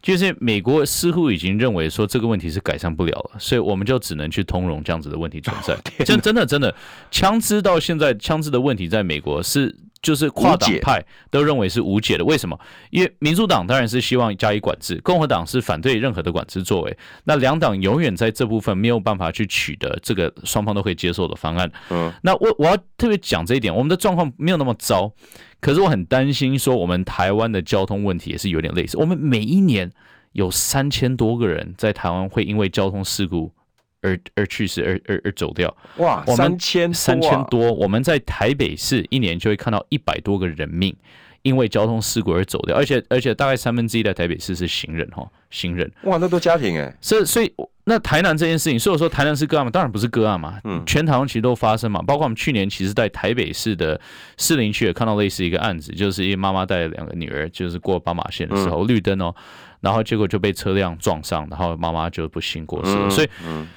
[0.01, 5.77] 就是美国似乎已经认为说这个问题是改善不了了，所以我们就只能去通融这样子的问题存在。
[6.05, 6.73] 真真的真的，
[7.11, 9.75] 枪支到现在枪支的问题在美国是。
[10.03, 12.59] 就是跨党派都认为是无解的，为什么？
[12.91, 16.97] 因为民主党当然是希望加以管制，共和党是反对任何的管制作为。
[17.23, 21.71] 那两党永远在这部分没有办法去取得这个双方都可以接受的方案。
[21.89, 25.09] 嗯，那我我要特别讲这一点，我们的状况没有那么糟，
[25.61, 28.97] 可是我很担心说，我们台湾的交通问题也是有点类似。
[28.97, 29.89] 我们每一年
[30.33, 33.53] 有三千多个人在台湾会因为交通事故。
[34.03, 35.75] 而而去世，而而而走掉。
[35.97, 40.95] 哇，三千三千多，我们在台北市一年就会看到一百多个人命
[41.41, 45.91] 因为交通事故而走掉，而且而且大概三分之一的台北市是行人哈，行人。
[46.03, 46.95] 哇，那都家庭哎。
[47.01, 49.69] 所以所以那台南这件事情，所以我说台南是个案嘛？
[49.69, 50.57] 当然不是个案嘛。
[50.63, 53.99] 嗯，全台湾其实都发生嘛，包括我们去年其实，在台北市的
[54.37, 59.35] 士林区也看到类似一个案子，就是一妈妈带两个女儿，就是过斑马线的时候绿灯哦，
[59.81, 63.09] 然后结果就被车辆撞上，然后妈妈就不幸过世了。
[63.09, 63.67] 所以，嗯。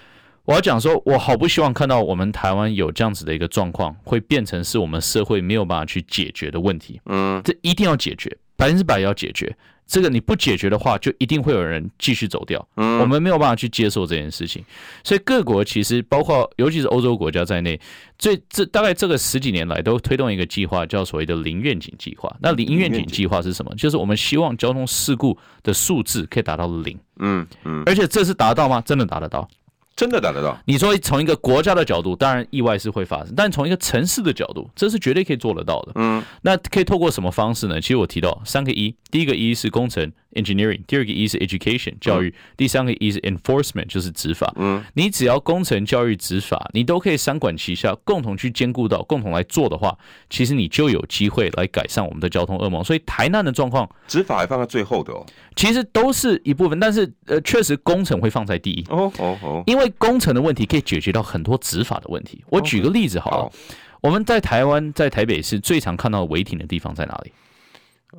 [0.47, 7.01] 我要讲说，我好不希望看到我们台湾有这样子的一个状况，会变成是我们社会没有办法去解决的问题。
[7.07, 9.55] 嗯，这一定要解决，百分之百要解决。
[9.89, 12.65] 这个你不解决的话，就一定会有人继续走掉。
[12.77, 14.65] 嗯，我们没有办法去接受这件事情。
[15.03, 17.81] 所以各国其实包括，尤其是欧洲国家在内，
[18.19, 22.33] 最这大概这个十几年来都推动一个计划，叫所谓的零愿景计划。
[22.41, 23.73] 那零愿景计划是什么？
[23.77, 26.97] 就是我们希望交通事故的数字可以达到零。
[27.19, 28.81] 嗯嗯，而且这是达到吗？
[28.85, 29.49] 真的达得到。
[29.97, 30.57] 真的达得到？
[30.67, 35.93] 你说从一个国家的角度，当然意外是会发生，但从一个城市的角度，这是绝对可以做得到的。
[35.95, 37.81] 嗯，那可以透过什么方式呢？
[37.81, 44.53] 其实我提到三个一，第一个一是工程 （engineering），第二个一是 education（ 教育），第三个一是 enforcement（ 就是执法）。
[44.57, 49.97] 嗯，你只要工程、教育、执法，你都可以三管齐下，共同去兼顾到，共同来做的话，
[50.29, 52.85] 其实你就有机会来改善我们的交通噩梦。
[52.85, 55.25] 所以台南的状况，执法还放在最后的哦。
[55.55, 58.85] 其实都是一部分，但是呃，确实工程会放在第一。
[58.91, 62.45] 哦哦哦，因为工程的问题可以解决到很多执法的问题。
[62.49, 63.53] 我举个例子好了，
[64.01, 67.33] 我们在台湾，在台北市最常看到违停的地方在哪里？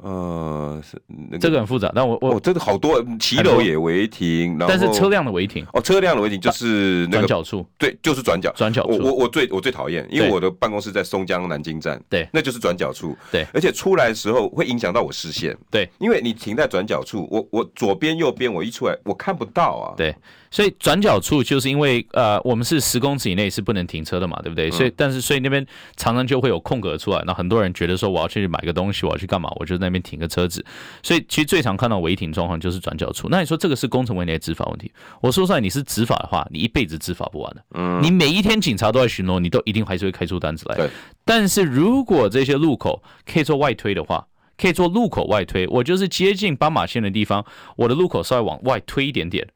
[0.03, 1.91] 呃，是那个、这个很复杂。
[1.95, 8.89] 但我我、哦、这个好多骑楼也违停，但是车辆的违停哦，车辆的违停就是那个转角处，对，就是转角转角处。
[8.89, 20.13] 我我我最我最讨厌，因为我的办公室在松江南京站，对，那就是转角处，对，而且出来的时候会影响到我视线，对，因为你停在转角处，我我左边右边我一出来我看不到啊，对。
[20.50, 24.72] 所以转角处就是因为呃，我们是十公尺以内是不能停车的嘛，对不对？
[24.72, 30.66] 所以但是所以那边常常就会有空格出来，那很多人觉得说我要去买个东西，我要去干嘛，我就在那边停个车子。
[31.04, 33.28] 所以其实最常看到违停状况就是转角处。
[33.30, 34.91] 那你说这个是工程问题还是执法问题？
[35.22, 37.64] 我说出来，你是执法的话，你一辈子执法不完的。
[37.76, 40.76] 嗯，你每一天警察都在巡逻，你都一定还是会开出单子来。
[40.76, 40.89] 对。
[41.26, 44.26] 但是如果这些路口可以做外推的话，
[44.58, 47.45] 可以做路口外推，我就是接近斑马线的地方，
[47.76, 49.48] 我的路口稍微往外推一点点。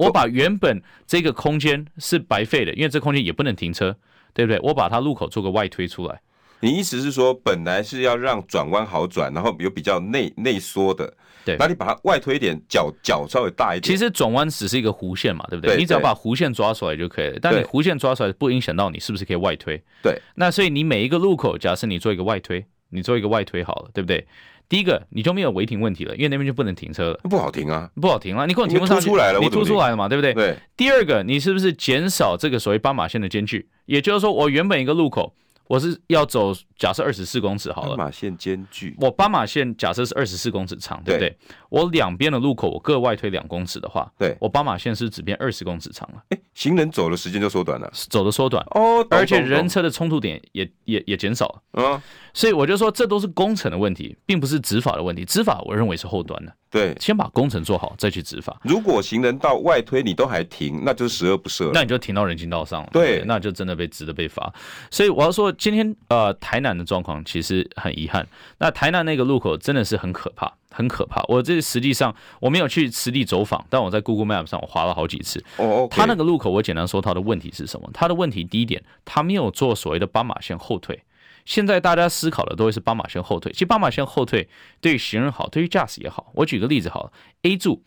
[0.00, 3.96] 我把原本这个空间是白费的，因为这空间也不能停车，
[4.32, 4.58] 对不对？
[4.62, 6.20] 我把它路口做个外推出来。
[6.62, 11.10] 你意思是说，本来是要让转弯好转，然后有比较内内缩的，
[11.42, 13.90] 对，那你把它外推一点，角角稍微大一点。
[13.90, 15.74] 其实转弯只是一个弧线嘛，对不对？
[15.74, 17.38] 对，你只要把弧线抓出来就可以了。
[17.40, 19.82] 但你弧线抓出来不影响到你是不是可以外推？
[20.02, 20.20] 对。
[20.34, 24.26] 那所以你每一个路口，假设你做一个外推，你做一个外推好了，对不对？
[24.70, 30.32] 第一个，你就没有违停问题了，因为那边就不能停车了，不好停啊，不好停啊，你根本停不上去，出来了，你突出来了嘛，对不对？
[30.32, 30.56] 对。
[30.76, 33.68] 第二个，你是不是减少这个所谓斑马线的间距？
[33.86, 35.34] 也就是说，我原本一个路口。
[35.66, 37.90] 我是要走，假设二十四公尺好了。
[37.90, 41.36] 斑马线间距，我斑马线假设是二十四公尺长，对不对？
[41.68, 46.22] 我两边的路口我各外推两公尺的话，对，我斑马线是只变二十公尺长了。
[46.30, 51.62] 哎，行人走的时间就缩短了，走的缩短哦，而且人车的冲突点也也也减少了。
[51.74, 52.02] 嗯，
[52.32, 55.22] 所以我就说这都是工程的问题，并不是执法的问题。
[55.26, 56.52] 执法我认为是后端的。
[56.70, 58.58] 对，先把工程做好，再去执法。
[58.62, 61.68] 如果行人到外推你都还停，那就是十恶不赦。
[61.74, 62.88] 那你就停到人行道上了。
[62.92, 64.52] 对，对，那就真的被值得被罚。
[64.88, 68.26] 所以我要说，今天呃，台南的状况其实很遗憾。
[68.58, 71.22] 那台南那个路口真的是很可怕，很可怕。
[71.28, 75.42] 我这实际上我没有去实地走访，但我在 Google Map 上我滑了好几次。
[75.56, 77.90] 哦，他那个路口，我简单说，他的问题是什么？
[77.92, 81.02] 他的问题第一点，他没有做所谓的斑马线后退。
[81.44, 84.48] 现在大家思考的都会是斑马线后退，其实斑马线后退
[84.80, 86.30] 对于行人好，对于驾驶也好。
[86.34, 87.12] 我举个例子好了
[87.42, 87.72] ，A 柱。
[87.72, 87.82] A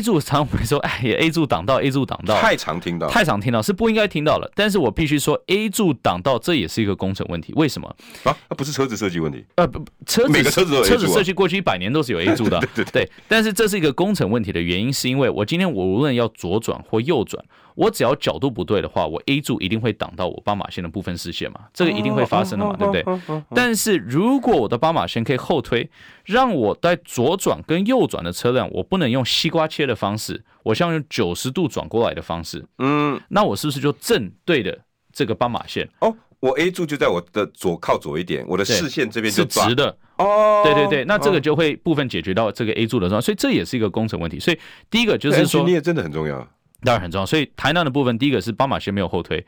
[0.00, 4.50] 柱常会说，哎呀，A 柱挡道，A 柱挡道，太常听到，太常听到，是不应该听到了。
[4.54, 7.52] 但是我必须说，A 柱挡道这也是一个工程问题。
[7.56, 8.34] 为什么啊？
[8.56, 9.44] 不是车子设计问题？
[9.56, 13.10] 呃，不，车子每个车子都车子设计过去一百年都是有 A 柱的， 对对对，对。
[13.28, 23.42] 但是这是一个工程问题的原因，是因为我今天我无论要左转或右转，我只要角度不对的话，我 A 柱一定会挡到我斑马线的部分视线嘛，这个一定会发生的嘛，对不对？
[23.54, 25.88] 但是如果我的斑马线可以后推，
[26.24, 30.44] 让我在左转跟右转的车辆，我不能用西瓜切的方式。
[30.64, 34.78] 我像用九十度转过来的方式，嗯，那我是不是就正对的
[35.12, 35.88] 这个斑马线？
[35.98, 39.96] 哦，我 A 柱就在我的左靠左一点，我的视线这边是直的。
[40.18, 44.38] 哦，对对对，那这个就会部分解决到这个 A 柱的状况，所以这也是一个工程问题。
[44.38, 44.58] 所以
[44.88, 46.48] 第一个就是说，你也真的很重要，
[46.84, 47.26] 当然很重要。
[47.26, 49.44] 所以台南的部分，第一个是斑马线没有后推，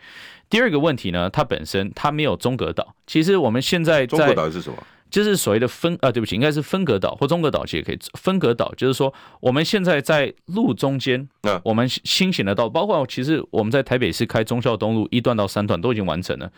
[0.48, 2.94] 第二个问题呢，它本身它没有中隔岛。
[3.06, 4.76] 其实我们现在在中隔岛是什么？
[5.10, 8.74] 就是所谓的分啊，对不起，应该是分隔岛或中隔岛，其实也可以分隔岛。
[8.76, 16.50] 就是说，我们现在在路中间，啊，我们新型的道，包括其实我们在台北市开忠孝东路一段到三段都已经完成了，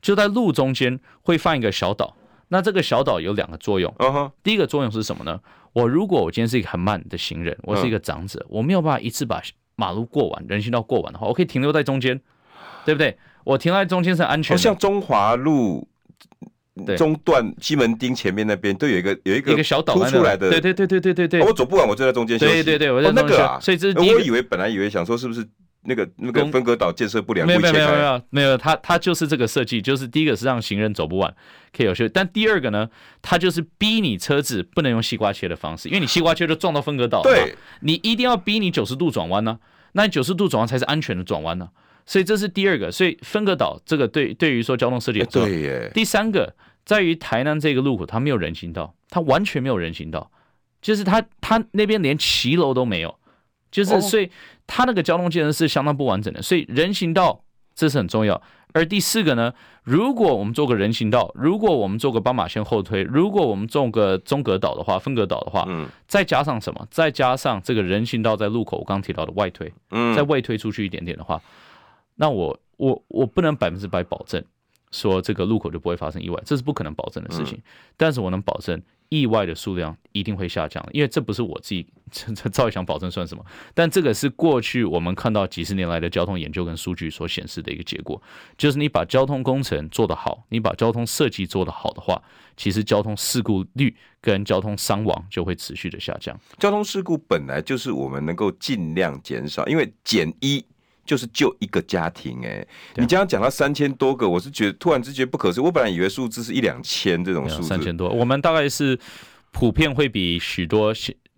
[0.00, 2.16] 就在路中间会放一个小岛。
[2.48, 3.92] 那这个小岛有两个作用，
[4.44, 5.40] 第一个作用是什么呢？
[5.72, 9.42] 我如果我今天是一个很慢的行人，我是一个长者，我没有办法一次把
[9.76, 12.20] 马路过完，人行道过完的话，我可以停留在中间，
[12.84, 13.16] 对不对？
[13.44, 14.62] 我停在中间是安全的。
[14.62, 15.88] 像中华路。
[16.96, 21.40] 中段西门町前面那边都有一个有一个一个小岛凸出来的，对对对对对对对。
[21.40, 22.52] 我走不完，我就在中间休息。
[22.52, 24.12] 对对对，我在那个啊，所以这是第一。
[24.12, 25.46] 我以为本来以为想说是不是
[25.84, 27.46] 那个那个分隔岛建设不良？
[27.46, 31.34] 没有没有没有没有没有，它它就是这个设计，就是第一个是让行人走不完，
[31.76, 32.08] 可以有。
[32.08, 32.88] 但第二个呢，
[33.22, 37.22] 它就是逼你车子不能用西瓜切的方式，因为你西瓜切就撞到分隔岛。
[37.22, 39.58] 对，你一定要逼你九十度转弯呢，
[39.92, 41.68] 那你九十度转弯才是安全的转弯呢。
[42.06, 45.22] 所以这是第二个，所以分隔岛这个对对于说交通设计。
[45.24, 45.90] 对耶。
[45.94, 46.54] 第三个。
[46.86, 50.30] 在于台南这个路口，它没有人行道，它完全没有人行道，
[50.82, 53.18] 就是它它那边连骑楼都没有，
[53.70, 54.30] 就是所以
[54.66, 57.44] 它那个交通建设是相当不完整的，所以人行道
[57.74, 58.40] 这是很重要。
[58.72, 59.52] 而第四个呢，
[59.84, 66.86] 如果我们做个人行道，如果我们做个斑马线后推，如果我们做个中隔岛的话，分隔岛的话，嗯，再加上什么？
[66.90, 71.40] 再加上这个人行道在路口我刚提到的外推，嗯，再外推出去一点点的话，
[72.16, 74.42] 那我我我不能百分之百保证。
[74.90, 77.60] 说这个路口就不会发生意外，这是不可能保证的事情。
[77.96, 81.86] 但是我能保证，意外的数量一定会下降，因为这不是我自己
[82.52, 83.44] 赵想保证算什么，
[83.74, 88.20] 但这个是过去我们看到几十年来的交通研究跟数据所显示的一个结果，
[88.56, 92.22] 就是你把交通工程做得好，你把交通设计做得好的话，
[92.56, 96.38] 其实交通事故率跟交通伤亡就会持续的下降。
[96.58, 100.64] 交通事故本来就是我们能够尽量减少，因为减一。
[101.04, 105.64] 就是救一个家庭哎、欸，你刚刚讲到三千多个，我是觉得突然之间不可思议。
[105.64, 108.98] 我本来以为数字是一两千这种数字，三千多，我们大概是
[109.50, 110.92] 普遍会比许多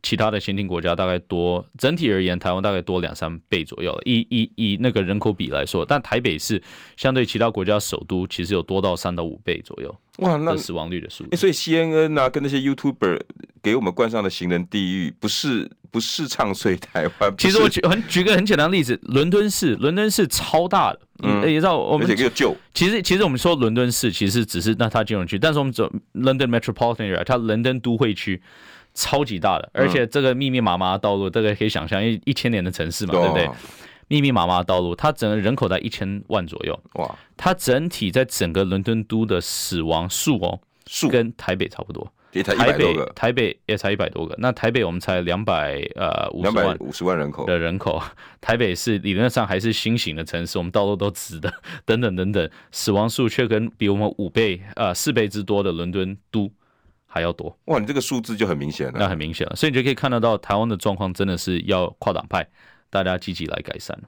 [0.07, 3.93] 其他的先进国家大概多，整体而言，台湾大概多两三倍左右。
[4.05, 6.63] 以以以那个人口比来说，但台北市
[6.97, 9.93] 相对其他国家首都，其实有多到三到五倍左右。
[10.19, 11.37] 哇，那死亡率的数字。
[11.37, 13.21] 所以 CNN 啊，跟那些 YouTuber
[13.61, 17.35] 给我们冠上的行人地狱，不是不是唱衰台湾。
[17.37, 22.57] 其实我举很举个很简单的例子，伦敦市，伦敦市超大的，嗯，也知道我们而且又旧。
[22.73, 28.41] 其实其实我们说伦敦市，其实只是那它金融区，但是我们走 London Metropolitan Area，它伦敦都会区。
[28.97, 33.49] 超级大的，而且这个密密麻麻的道路，大家可以想象，因为一千年的城市嘛，对不对？
[34.09, 36.81] 密密麻麻的道路，它整个人口在一千万左右。
[36.95, 37.15] 哇！
[37.37, 42.11] 它整体在整个伦敦都的死亡数哦，数跟台北差不多。
[42.45, 48.01] 台北台北也才一百多个，那台北我们才两百呃五十万五十万人口的人口，
[48.41, 51.53] 台北是理论上还是新型的城市，我们道路都直的，
[51.87, 56.51] 等等等等，死亡数却跟比我们五倍呃四倍之多的伦敦都。
[57.17, 57.79] 还要多哇！
[57.79, 62.47] 你这个数字就很明显了，那很明显了，所以你就可以看得到台湾的状况真的是要跨党派，
[62.91, 63.99] 大家积极来改善。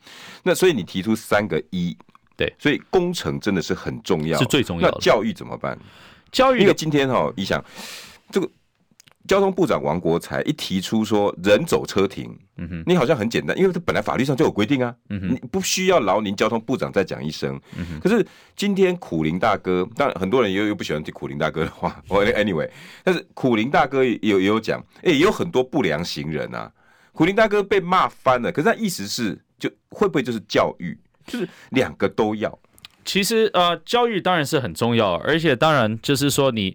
[0.42, 1.96] 那所以你提出三个一，
[2.36, 4.98] 对，所以工程真的是很重要，是最重要的。
[4.98, 5.78] 那教育怎么办？
[6.30, 7.64] 教育，因为今天哈，你想
[8.30, 8.48] 这个。
[9.26, 18.00] 交通部长王国才一提出说人走车停，嗯哼，你好像很简单，因为这本来法律上就有规定啊，嗯哼，你不需要劳您交通部长再讲一声，嗯哼。
[18.00, 22.70] 可是今天苦林大哥，当然很多人又又不喜欢听苦林大哥的话， 我 anyway，
[23.04, 26.72] 但是苦林大哥也有也有讲，哎，也有很多不良行人啊，
[27.12, 32.58] 苦林大哥被骂翻了，可是他意思是就会不会就是教育，就是两个都要？
[33.04, 36.74] 其实呃，教育当然是很重要，而且当然就是说你。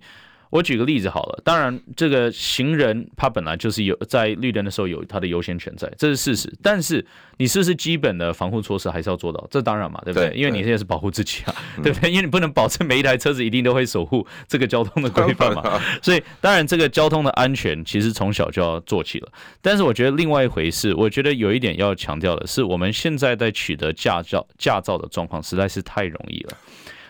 [0.53, 6.53] 我举个例子好了，当然这个行人他本来就是有在绿灯的时候有他的优先权在，这是事实。
[6.61, 7.03] 但是
[7.37, 9.47] 你是不是基本的防护措施还是要做到？
[9.49, 10.29] 这当然嘛，对不对？
[10.29, 12.11] 对，因为你现在是保护自己啊， 对不对？
[12.11, 15.81] 因为你不能保证每一台车子一定都会守护这个交通的规范嘛。
[16.03, 19.31] 所以当然这个交通的安全其实从小就要做起了。
[19.59, 26.57] 但是我觉得另外一回事，我觉得有一点要强调的是，我们现在在取得驾照驾照的状况实在是太容易了。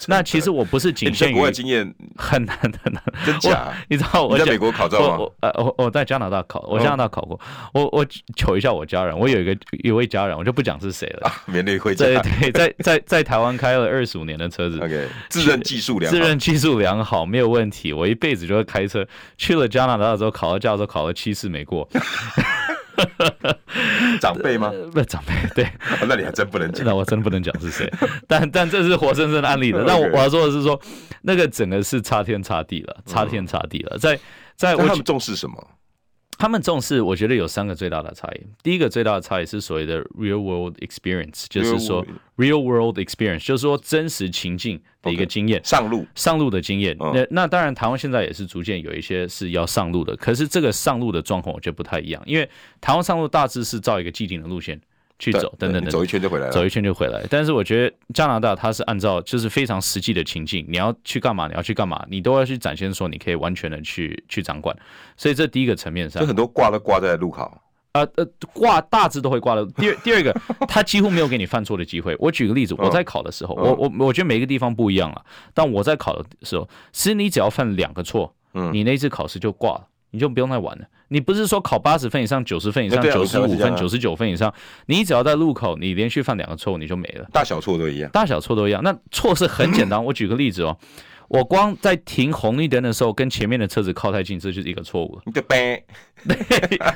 [0.08, 3.72] 那其实我不是仅限于国外经验很难很难， 真假？
[3.90, 5.18] 你知道我在美国考照吗？
[5.18, 7.40] 我呃我我在加拿大考，我加拿大考过。
[7.74, 11.32] 我我求一下我家人，我有一个一位家人，我就不讲是谁了。
[11.46, 12.06] 免得回家。
[12.06, 17.94] 对对，在在在台湾开了二十五年的车子，OK，自认技术良好，自认技术良好没有问题。
[17.94, 19.06] 我一辈子就会开车，
[19.38, 21.88] 去了加拿大之后考了驾照，考了七次没过。
[24.22, 24.72] 长辈吗？
[24.92, 27.92] 不是长辈， 对、哦，那你还真不能讲， 那我真不能讲是谁。
[28.28, 29.84] 但但这是活生生的案例的。
[29.84, 30.80] 那我我要说的是说，
[31.24, 33.98] 那个整个是差天差地了，差天差地了。
[33.98, 34.20] 在
[34.56, 35.68] 在我，他们重视什么？
[36.44, 38.42] 他们重视，我觉得有三个最大的差异。
[38.62, 46.98] 第一个最大的差异是所谓的 real world experience，就是说 real world experience，就是说真实情境的一个经验，上路上路的经验。
[47.00, 52.50] 那那当然，台湾现在也是逐渐有一些是要上路的，可是这个上路的状况我觉得不太一样，因为
[52.82, 54.78] 台湾上路大致是照一个既定的路线。
[55.20, 57.24] 去走等等等，走一圈就回来了，走一圈就回来。
[57.30, 64.76] 但是我觉得加拿大它是按照就是非常实际的情境，你要去干嘛，你要去干嘛，你都要去展现说你可以完全的去去掌管。
[65.16, 67.62] 所以这第一个层面上，就很多挂都挂在路考，
[67.94, 69.66] 啊呃挂大致都会挂的。
[69.78, 70.36] 第二第二个，
[70.68, 72.16] 他几乎没有给你犯错的机会。
[72.20, 79.88] 我举个例子，我在考的时候，我我我觉得每个地方不一样了，但我在考的时候，其实你只要犯两个错，嗯，你那次考试就挂了。
[80.16, 80.86] 你就不用再玩了。
[81.14, 84.52] 你不是说考八十分以上、九十分以上、九十五分、九十九分以上，
[84.88, 87.28] 你只要在路口你连续犯两个错误，你就没了。
[87.32, 88.82] 大小错都一样，大小错都一样。
[88.84, 90.04] 那错是很简单。
[90.04, 90.76] 我举个例子哦，
[91.28, 95.22] 我光在停红绿灯的时候跟前面的车子靠太近，这就是一个错误了。
[95.28, 95.84] 你就背，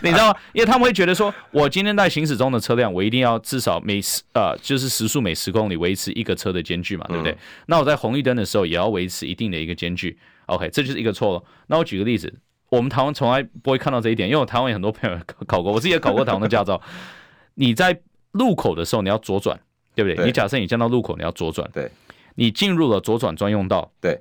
[0.01, 0.35] 你知道吗？
[0.53, 7.37] 因为他们会觉得说，我今天在行驶中的车辆，我一定要至少每十呃，就是时速每十公里维持一个车的间距嘛，对不对？
[7.67, 10.17] 那我在红绿灯的时候也要维持一定的一个间距。
[10.47, 11.43] OK，这就是一个错了。
[11.67, 12.33] 那我举个例子。
[12.69, 16.81] 我们台湾从来不会看到这一点，因为我台湾有很多朋友考过，我自己也考过台湾的驾照。
[17.55, 17.99] 你在
[18.31, 19.57] 路口的时候，你要左转，
[19.95, 20.15] 对不对？
[20.15, 21.69] 对，你假设你见到路口，你要左转。
[21.71, 21.89] 对。
[22.35, 23.91] 你进入了左转专用道。
[23.99, 24.19] 对。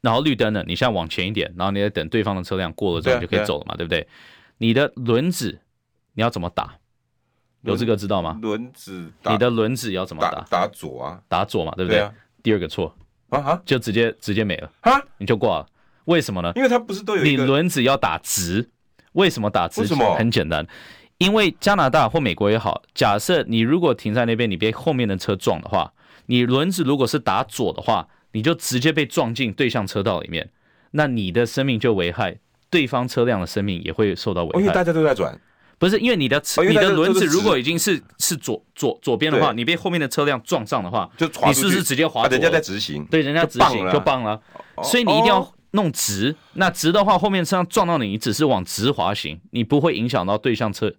[0.00, 4.06] 然后绿灯呢，你现在往前一点，然后你在等对方的车辆过了之后，你就可以走了嘛，对，不对？
[4.58, 5.58] 你的轮子
[6.12, 6.74] 你要怎么打？
[7.62, 8.38] 有这个知道吗？
[8.40, 9.10] 轮子。
[9.28, 10.44] 你的轮子要怎么打？
[10.50, 11.20] 打，左啊。
[11.28, 12.08] 打左嘛，对不对？
[12.42, 12.94] 第二个错
[13.30, 15.66] 啊，就直接直接没了啊，你就挂了。
[16.06, 16.52] 为什么呢？
[16.56, 18.70] 因为它不是都有你轮子要打直，
[19.12, 19.80] 为什么打直？
[19.80, 20.14] 为什么？
[20.16, 20.66] 很简单，
[21.18, 25.92] 因为加拿大或美国也好，假设你如果停在那边，你被后面的车撞的话，
[26.26, 30.50] 你轮子如果是打左的话，你就直接被撞进对向车道里面，
[30.90, 32.36] 那你的生命就危害，
[32.68, 34.60] 对方车辆的生命也会受到危害。
[34.60, 35.38] 因为大家都在转。
[35.76, 42.26] 不是因为你的车你的轮子如果已经是是左左左边的话，你被后面的车辆撞上的话，就你是不是直接滑？
[42.28, 44.40] 人家在直行，对，人家直行就棒了。
[44.84, 46.34] 所以你一定要弄直。
[46.54, 50.92] 那直的话，后面车撞到你，你只是往直滑行，你不会影响到对向车。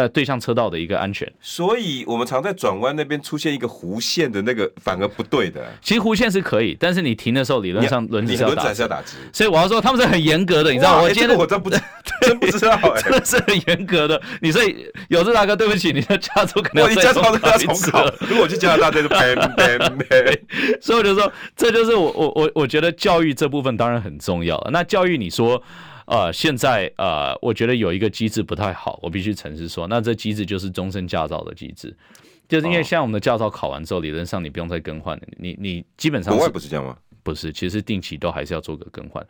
[0.00, 5.62] 呃，对向车道的一个安全，所以我们常在转弯那边出现一个弧线的那个，反而不对的。
[5.82, 9.16] 其实弧线是可以，但是你停的时候，理论上轮子是要打直，要打直。
[9.30, 11.02] 所以我要说，他们是很严格的，你知道吗？
[11.02, 11.78] 我今天、欸这个、我真不知，
[12.22, 14.18] 真不知道、欸，真的是很严格的。
[14.40, 18.10] 你所以有志大哥，对不起，你的加州可能要你加州都要重考。
[18.20, 20.40] 如果我去加拿大，这就砰砰砰。
[20.80, 24.58] 所以我就说，这就是我我我我觉得教育这部分当然很重要。
[24.72, 25.62] 那教育，你说。
[26.10, 31.96] 呃，现在呃，我觉得有一个机制不太好，我必须诚实说，那这机制就是终身驾照的机制，
[32.48, 36.98] 就是因为像我们的驾照考完之后，理论上你不用再更换，你你基本上国外不是这样吗？
[37.22, 39.24] 不是，其实定期都还是要做个更换。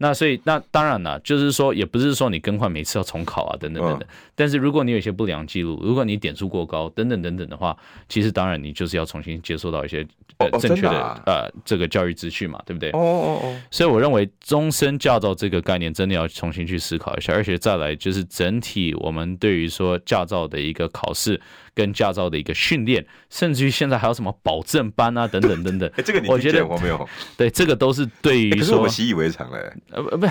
[0.00, 4.08] 那所以，那当然了，就是说，也不是说你更换每次要重考啊，等等等等。
[4.34, 7.76] 但是如果你有一些不良记录，如果你点数过高，等等等等的话，
[8.08, 10.06] 其实当然你就是要重新接受到一些
[10.38, 12.90] 呃正确的呃这个教育资讯嘛，对不对？
[12.90, 13.60] 哦哦哦。
[13.72, 21.40] 所以我认为终身驾照这个概念真的要重新去思考一下，而且再来就是整体我们对于说驾照的一个考试。
[21.78, 25.88] 跟驾照的一个训练，甚至于现在还有什么保证班啊，等等等等。
[25.94, 27.08] 哎，这个你我觉得我没有。
[27.38, 29.72] 对，这个都是对于说，可是我们习以为常了。
[29.92, 30.26] 呃，不，不，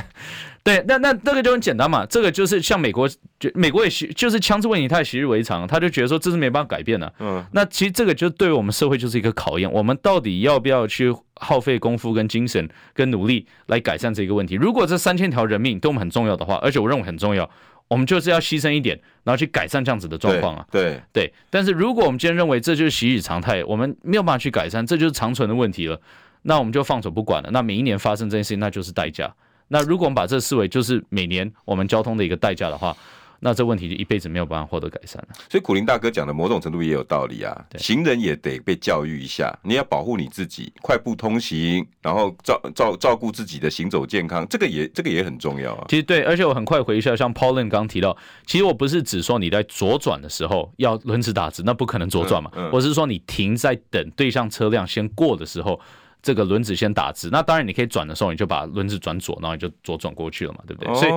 [0.62, 2.06] 对，那那那个就很简单嘛。
[2.06, 3.08] 这个就是像美国，
[3.39, 7.14] 就美国也习，就是枪支问题，他也习以为常，他就觉得说这是没办法改变的。
[7.20, 7.41] 嗯。
[7.54, 14.56] 那其实这个就对于我们社会就是一个考验，我们到底要不要去耗费功夫、跟精神、跟努力来改善这个问题？
[14.56, 17.50] 如果这三千条人命对我们很重要的话，而且我认为很重要。
[17.88, 20.66] 我们就是要牺牲一点，然后去改善这样子的状况啊。
[20.70, 26.00] 对对，对，但是如果我们今天认为这就是习以常态，我们没有办法去改善，这就是长存的问题了，
[26.42, 27.50] 那我们就放手不管了。
[27.52, 29.34] 那每一年发生这件事情，那就是代价。
[29.70, 32.96] 那如果我们把这视为就是每年我们交通的一个代价的话，
[33.40, 35.36] 那这问题就一辈子没有办法获得改善了。
[35.50, 37.66] 所以苦林大哥讲的某种程度也有道理啊。
[37.78, 45.86] 行人也得被教育一下，你要保护你自己，快步通行，然后照照照顾自己的行走健康，这个也这个也很重要啊。
[45.90, 48.16] 其实对，而且我很快回一下，像 Pauline 刚提到，
[48.46, 52.52] 其实我不是只说你在左转的时候要轮子打直，那不可能左转嘛。
[52.56, 55.80] 嗯嗯、我是说你停在等对向车辆先过的时候。
[56.22, 60.93] 这个轮子先打直，那当然你可以转的时候，你就把轮子转左，然后你就左转过去了嘛，对不对？
[60.95, 61.11] 所以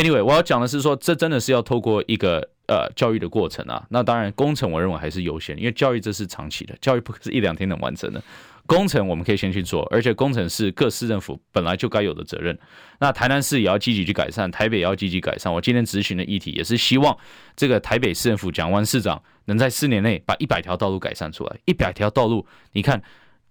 [0.00, 3.86] ，anyway，我要讲的是说，这真的是要透过一个呃教育的过程啊。
[3.90, 8.20] 那当然，工程我认为还是优先，因为教育这是长期的，教育不是一两天能完成的。
[8.66, 12.58] 工程我们可以先去做，而且工程是各市政府本来就该有的责任。
[13.00, 15.52] 那台南市也要积极去改善，台北也要积极改善。
[15.52, 17.16] 我今天咨询的议题也是希望
[17.56, 21.56] 这个台北市政府蒋万市长能在四年内把一百条道路改善出来。
[21.64, 23.00] 一百条道路，你看。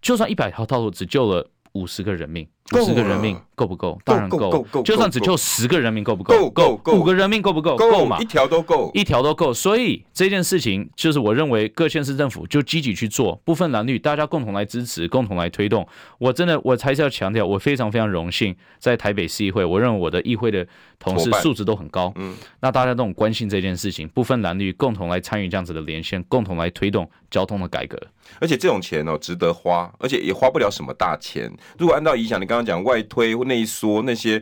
[0.01, 3.99] 就算一百条道路只救了五十个人命，五十个人命够不够？
[4.03, 4.65] 当然够。
[4.84, 6.49] 就算只救十个人命够不够？
[6.49, 6.93] 够够。
[6.93, 7.76] 五个人命够不够？
[7.78, 8.18] 够嘛？
[8.20, 9.53] 一条都够，一条都够。
[9.53, 15.88] 所以这件事情就是我认为各县市政府就积极去做，不分蓝绿，大家共同来支持，共同来推动。
[16.18, 20.68] 我真的，我还是要强调，我非常非常荣幸在台北市议会，我认为我的议会的
[20.99, 22.11] 同事素质都很高。
[22.15, 27.97] 嗯，那大家都很关心这件事情，不分蓝绿，共同来参与这样子的连线，共同来推动交通的改革。
[28.39, 31.49] 而且这种钱哦，值得花，而且也花不了什么大钱。
[31.78, 34.41] 如果按照影响，你刚刚讲外推或内缩那些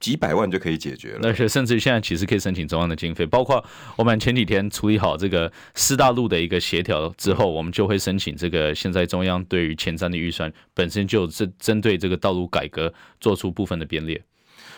[0.00, 1.28] 几百万就可以解决了。
[1.28, 3.64] 而且甚至于现在其实可以申请中央的经费，包括
[3.96, 14.22] 我们前几天处理好这个四大路的一个协调之后，我们就会申请这个现在中央对于前瞻的预算本身就针针对这个道路改革做出部分的编列。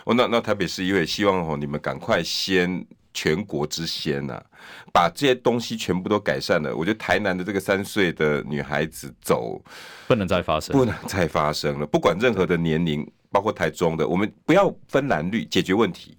[0.05, 2.87] 哦，那那台北市因为希望哦，你们赶快先。
[3.19, 4.45] 全国之先呐、啊，
[4.93, 6.77] 把这些东西全部都改善了。
[6.77, 9.61] 我觉得台南的这个三岁的女孩子走，
[10.07, 11.87] 不能再发生，不能再发生了。
[11.87, 16.17] 不管任何的年龄，包括台中的，我们不要分蓝绿，解决问题。